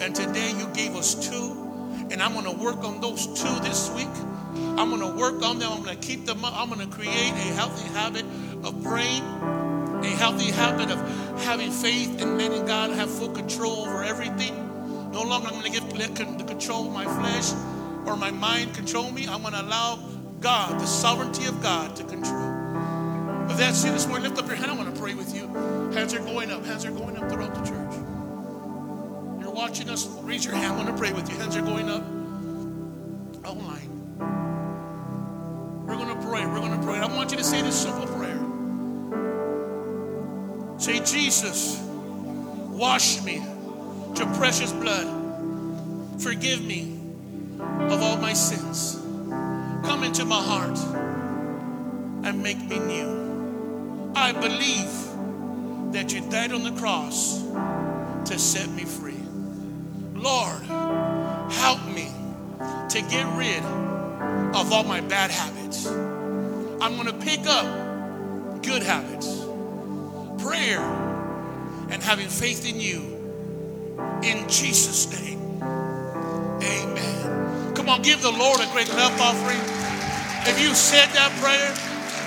[0.01, 1.51] And today you gave us two.
[2.09, 4.07] And I'm going to work on those two this week.
[4.77, 5.71] I'm going to work on them.
[5.71, 6.53] I'm going to keep them up.
[6.55, 8.25] I'm going to create a healthy habit
[8.63, 10.99] of praying, a healthy habit of
[11.43, 12.37] having faith and
[12.67, 14.66] God have full control over everything.
[15.17, 15.89] No longer I'm going to give
[16.37, 17.51] the control of my flesh
[18.05, 19.27] or my mind control me.
[19.27, 19.97] I'm going to allow
[20.39, 23.49] God, the sovereignty of God, to control.
[23.49, 24.69] If that's you this morning, lift up your hand.
[24.69, 25.47] I want to pray with you.
[25.91, 26.63] Hands are going up.
[26.63, 27.95] Hands are going up throughout the church.
[29.41, 30.05] You're watching us.
[30.21, 30.73] Raise your hand.
[30.73, 31.37] I want to pray with you.
[31.37, 32.03] Hands are going up.
[33.43, 33.89] Online.
[35.87, 36.45] We're going to pray.
[36.45, 36.99] We're going to pray.
[36.99, 38.37] I want you to say this simple prayer.
[40.77, 41.81] Say, Jesus,
[42.69, 43.41] wash me
[44.15, 45.07] your precious blood.
[46.19, 46.99] Forgive me
[47.59, 48.99] of all my sins.
[49.85, 50.77] Come into my heart
[52.25, 54.11] and make me new.
[54.15, 57.41] I believe that you died on the cross
[58.29, 59.21] to set me free.
[60.13, 60.63] Lord,
[61.51, 62.11] help me
[62.89, 63.63] to get rid
[64.55, 65.85] of all my bad habits.
[65.85, 69.45] I'm going to pick up good habits,
[70.43, 70.81] prayer,
[71.89, 73.16] and having faith in you.
[74.23, 77.75] In Jesus' name, amen.
[77.75, 79.59] Come on, give the Lord a great love offering.
[80.47, 81.73] If you said that prayer,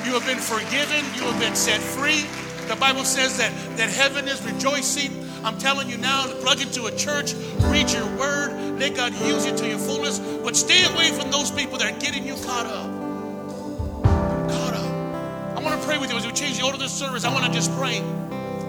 [0.05, 2.25] you have been forgiven, you have been set free.
[2.69, 5.27] The Bible says that, that heaven is rejoicing.
[5.45, 9.57] I'm telling you now plug into a church, read your word, let God use you
[9.57, 12.91] to your fullness, but stay away from those people that are getting you caught up.
[14.49, 15.57] Caught up.
[15.57, 17.25] I want to pray with you as we change the order of the service.
[17.25, 18.01] I want to just pray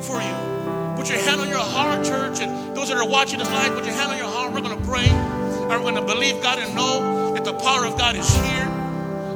[0.01, 0.60] for you.
[1.01, 3.85] Put your hand on your heart, church, and those that are watching us live, put
[3.85, 4.53] your hand on your heart.
[4.53, 5.07] We're going to pray.
[5.07, 8.67] And we're going to believe God and know that the power of God is here.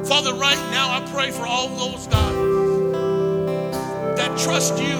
[0.04, 2.32] Father, right now I pray for all those, God,
[4.16, 4.94] that trust you,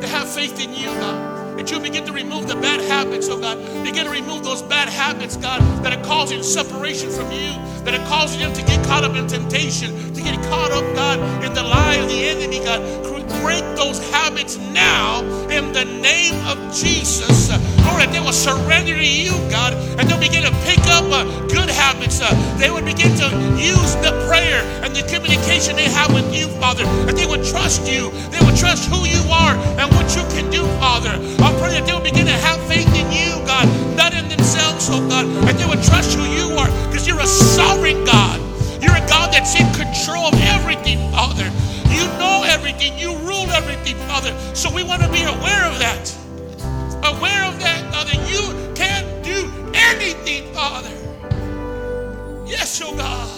[0.00, 1.56] that have faith in you, God.
[1.58, 3.56] That you begin to remove the bad habits, oh God.
[3.84, 7.52] Begin to remove those bad habits, God, that are causing separation from you,
[7.84, 11.42] that are causing them to get caught up in temptation, to get caught up, God,
[11.42, 12.82] in the lie of the enemy, God.
[13.42, 17.50] Break those habits now in the name of Jesus.
[17.84, 21.24] Lord, that they will surrender to you, God, and they'll begin to pick up uh,
[21.48, 22.20] good habits.
[22.20, 26.48] Uh, they would begin to use the prayer and the communication they have with you,
[26.60, 28.10] Father, and they would trust you.
[28.32, 31.14] They would trust who you are and what you can do, Father.
[31.44, 34.88] I pray that they will begin to have faith in you, God, not in themselves,
[34.90, 38.40] oh God, and they would trust who you are because you're a sovereign God.
[38.82, 41.48] You're a God that's in control of everything, Father.
[42.04, 42.98] You know everything.
[42.98, 44.36] You rule everything, Father.
[44.54, 46.14] So we want to be aware of that.
[47.02, 48.12] Aware of that, Father.
[48.28, 50.92] You can't do anything, Father.
[52.46, 53.30] Yes, oh God.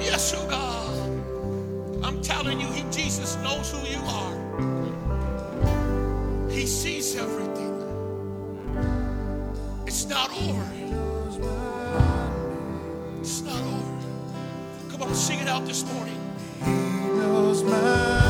[0.00, 0.96] Yes, oh God.
[2.02, 4.34] I'm telling you, he, Jesus knows who you are.
[6.50, 7.74] He sees everything.
[9.86, 10.66] It's not over.
[13.20, 13.98] It's not over.
[14.90, 16.17] Come on, sing it out this morning.
[16.64, 16.72] He
[17.18, 18.27] knows my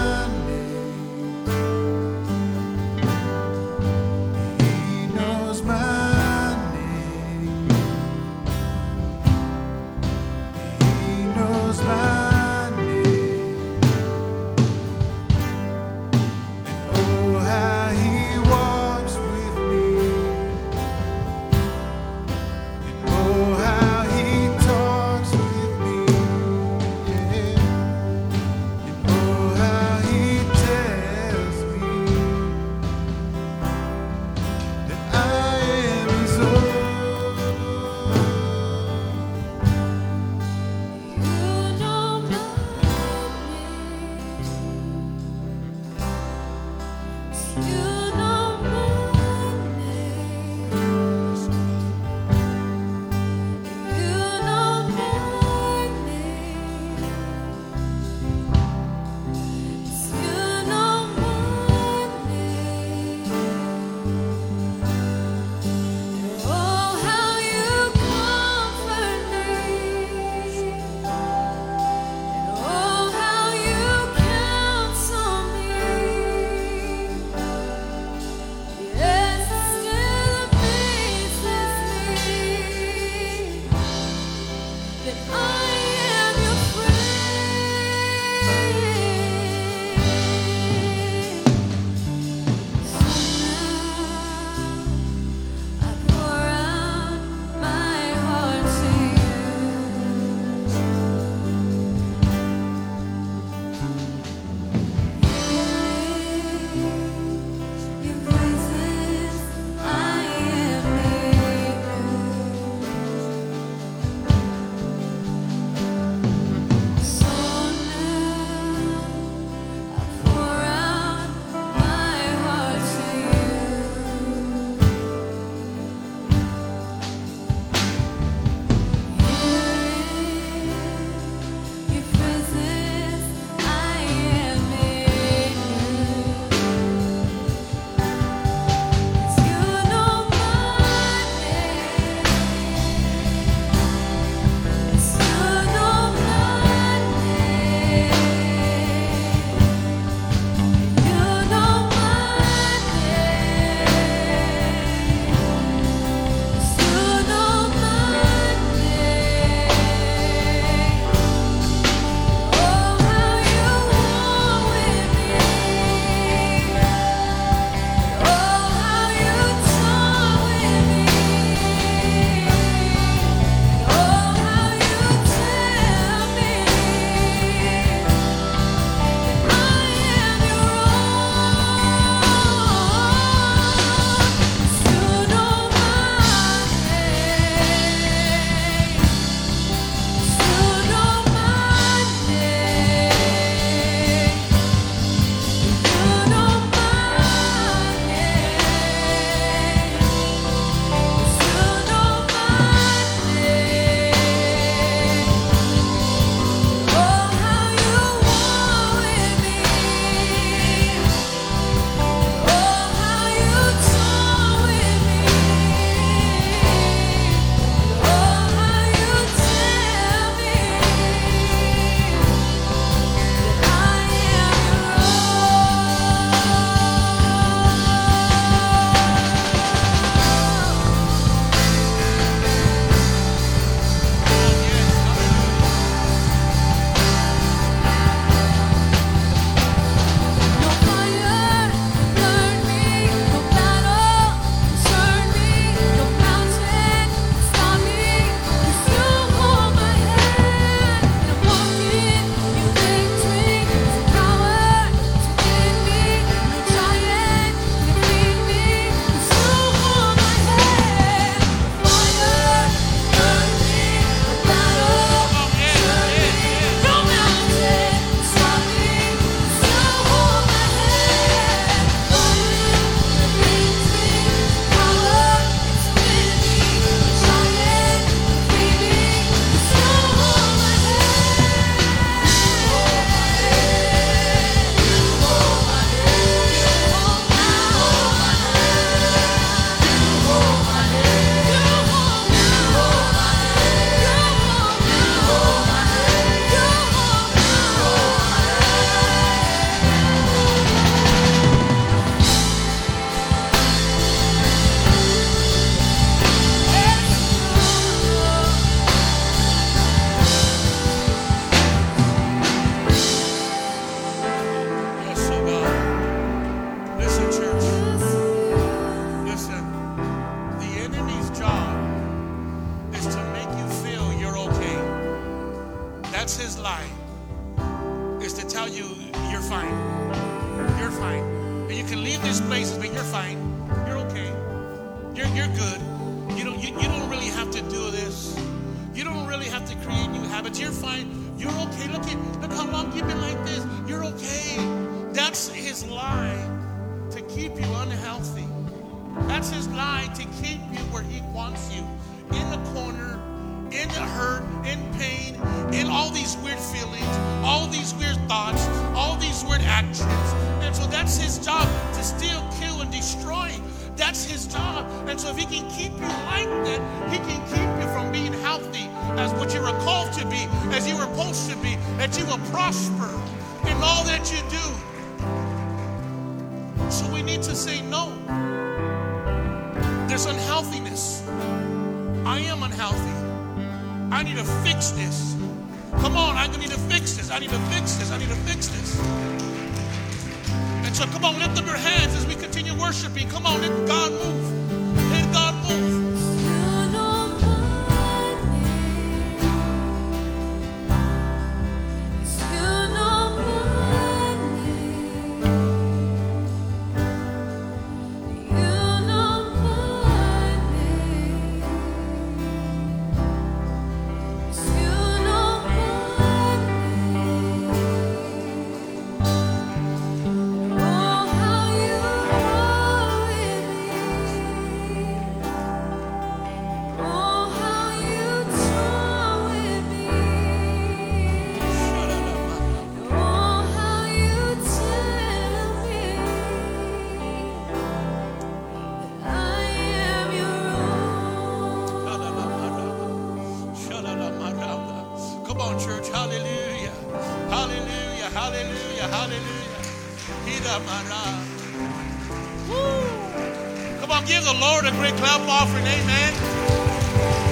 [455.19, 455.85] clap offering.
[455.85, 456.32] Amen.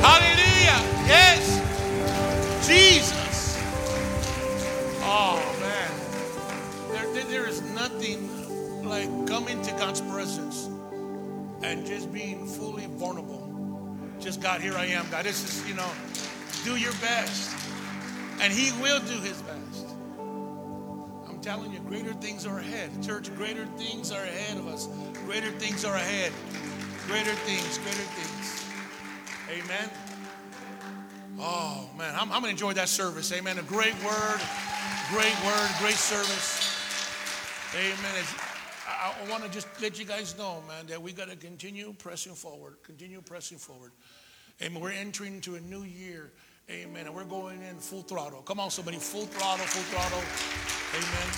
[0.03, 0.81] Hallelujah.
[1.07, 1.43] Yes.
[2.67, 3.59] Jesus.
[5.03, 5.91] Oh, man.
[6.93, 10.69] There, there- is nothing like coming to God's presence
[11.63, 13.43] and just being fully vulnerable.
[14.21, 15.25] Just God, here I am, God.
[15.25, 15.91] This is, you know,
[16.65, 17.55] do your best.
[18.41, 19.87] And He will do His best.
[21.29, 22.91] I'm telling you, greater things are ahead.
[23.03, 24.89] Church, greater things are ahead of us.
[25.25, 26.33] Greater things are ahead.
[27.07, 28.65] Greater things, greater things.
[29.49, 29.91] Amen.
[31.39, 33.33] Oh, man, I'm, I'm going to enjoy that service.
[33.33, 33.59] Amen.
[33.59, 34.41] A great word,
[35.11, 36.74] great word, great service.
[37.74, 38.15] Amen.
[38.16, 38.35] It's-
[38.89, 41.93] I, I want to just let you guys know, man, that we got to continue
[41.99, 43.93] pressing forward, continue pressing forward.
[44.62, 44.81] Amen.
[44.81, 46.33] We're entering into a new year.
[46.70, 47.07] Amen.
[47.07, 48.43] And we're going in full throttle.
[48.43, 50.23] Come on, somebody, full throttle, full throttle.
[50.95, 51.28] Amen.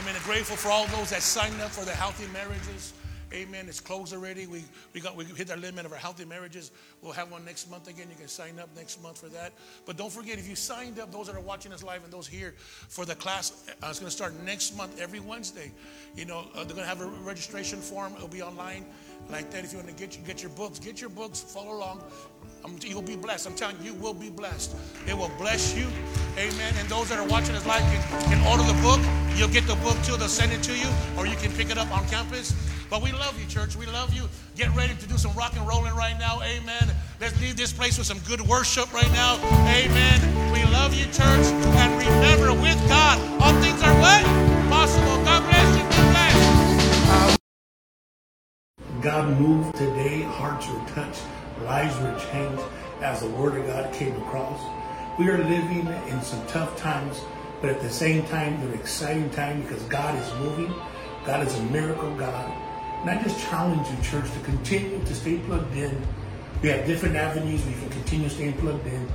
[0.00, 0.14] Amen.
[0.14, 2.94] And grateful for all those that signed up for the healthy marriages.
[3.34, 3.66] Amen.
[3.68, 4.46] It's closed already.
[4.46, 4.62] We,
[4.92, 6.70] we got we hit our limit of our healthy marriages.
[7.02, 8.06] We'll have one next month again.
[8.08, 9.52] You can sign up next month for that.
[9.86, 12.28] But don't forget, if you signed up, those that are watching us live and those
[12.28, 12.54] here
[12.88, 15.72] for the class, uh, it's going to start next month every Wednesday.
[16.14, 18.12] You know, uh, they're going to have a registration form.
[18.14, 18.86] It'll be online
[19.28, 19.64] like that.
[19.64, 21.40] If you want to get get your books, get your books.
[21.40, 22.04] Follow along.
[22.64, 23.48] Um, you'll be blessed.
[23.48, 24.76] I'm telling you, you will be blessed.
[25.08, 25.88] It will bless you.
[26.38, 26.72] Amen.
[26.78, 29.00] And those that are watching us live can, can order the book.
[29.36, 30.16] You'll get the book too.
[30.16, 30.88] They'll send it to you,
[31.18, 32.54] or you can pick it up on campus.
[32.90, 33.76] But we love you, church.
[33.76, 34.28] We love you.
[34.56, 36.40] Get ready to do some rock and rolling right now.
[36.42, 36.90] Amen.
[37.20, 39.36] Let's leave this place with some good worship right now.
[39.68, 40.52] Amen.
[40.52, 41.46] We love you, church.
[41.46, 44.22] And remember, with God, all things are what?
[44.70, 45.24] Possible.
[45.24, 45.82] God bless you.
[45.84, 47.38] Be blessed.
[49.00, 51.22] God moved today, hearts were touched,
[51.64, 52.62] lives were changed
[53.02, 54.60] as the Word of God came across.
[55.18, 57.20] We are living in some tough times,
[57.60, 60.72] but at the same time, they're exciting time because God is moving.
[61.26, 62.63] God is a miracle God.
[63.04, 65.94] And I just challenge you, church, to continue to stay plugged in.
[66.62, 69.06] We have different avenues we can continue staying plugged in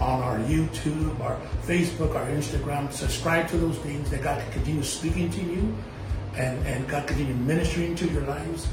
[0.00, 2.90] on our YouTube, our Facebook, our Instagram.
[2.90, 5.76] Subscribe to those things that God can continue speaking to you
[6.36, 8.66] and, and God continue ministering to your lives.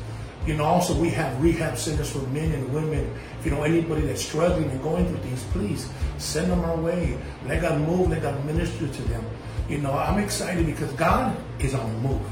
[0.48, 3.14] You know, also we have rehab centers for men and women.
[3.42, 7.20] If you know anybody that's struggling and going through things, please send them our way.
[7.46, 9.26] Let God move, let God minister to them.
[9.68, 12.26] You know, I'm excited because God is on the move.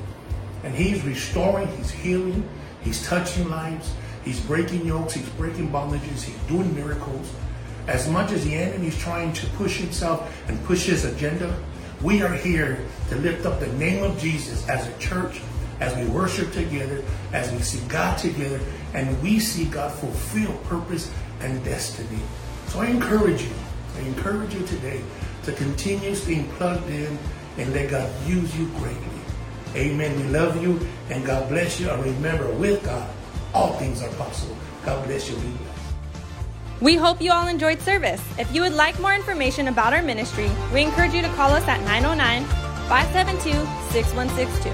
[0.64, 2.48] And He's restoring, He's healing,
[2.82, 3.92] He's touching lives,
[4.24, 7.32] He's breaking yokes, He's breaking bondages, He's doing miracles.
[7.88, 11.58] As much as the enemy is trying to push himself and push his agenda,
[12.04, 12.78] we are here
[13.10, 15.42] to lift up the name of Jesus as a church,
[15.80, 17.04] as we worship together,
[17.34, 18.60] as we see God together,
[18.94, 21.12] and we see God fulfill purpose
[21.42, 22.20] and destiny.
[22.68, 23.54] So I encourage you,
[23.98, 25.02] I encourage you today
[25.44, 27.18] to continue staying plugged in
[27.58, 29.19] and let God use you greatly.
[29.76, 30.16] Amen.
[30.18, 30.80] We love you
[31.10, 31.90] and God bless you.
[31.90, 33.10] And remember, with God,
[33.54, 34.58] all things are possible.
[34.86, 35.36] God bless you.
[35.36, 35.80] Be blessed.
[36.82, 38.22] We hope you all enjoyed service.
[38.38, 41.68] If you would like more information about our ministry, we encourage you to call us
[41.68, 42.46] at 909
[42.88, 43.52] 572
[43.92, 44.72] 6162.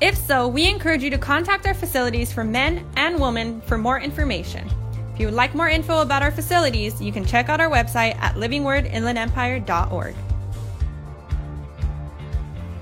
[0.00, 3.98] If so, we encourage you to contact our facilities for men and women for more
[3.98, 4.68] information.
[5.12, 8.14] If you would like more info about our facilities, you can check out our website
[8.16, 10.14] at livingwordinlandempire.org.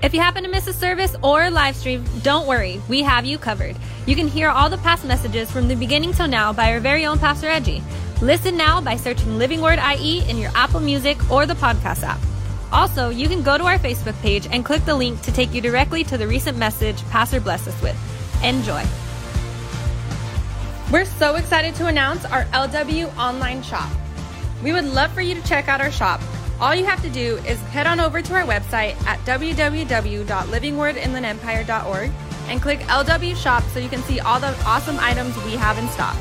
[0.03, 3.25] If you happen to miss a service or a live stream, don't worry, we have
[3.25, 3.75] you covered.
[4.05, 7.07] You can hear all the past messages from the beginning till now by our very
[7.07, 7.81] own Pastor Edgy.
[8.21, 12.19] Listen now by searching Living Word IE in your Apple Music or the podcast app.
[12.71, 15.61] Also, you can go to our Facebook page and click the link to take you
[15.61, 17.95] directly to the recent message Pastor blessed us with.
[18.43, 18.83] Enjoy.
[20.91, 23.89] We're so excited to announce our LW online shop.
[24.63, 26.21] We would love for you to check out our shop.
[26.59, 32.11] All you have to do is head on over to our website at www.livingwordinlandempire.org
[32.47, 35.87] and click LW shop so you can see all the awesome items we have in
[35.89, 36.15] stock.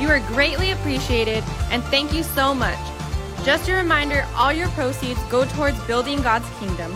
[0.00, 2.78] You are greatly appreciated and thank you so much.
[3.44, 6.92] Just a reminder all your proceeds go towards building God's kingdom.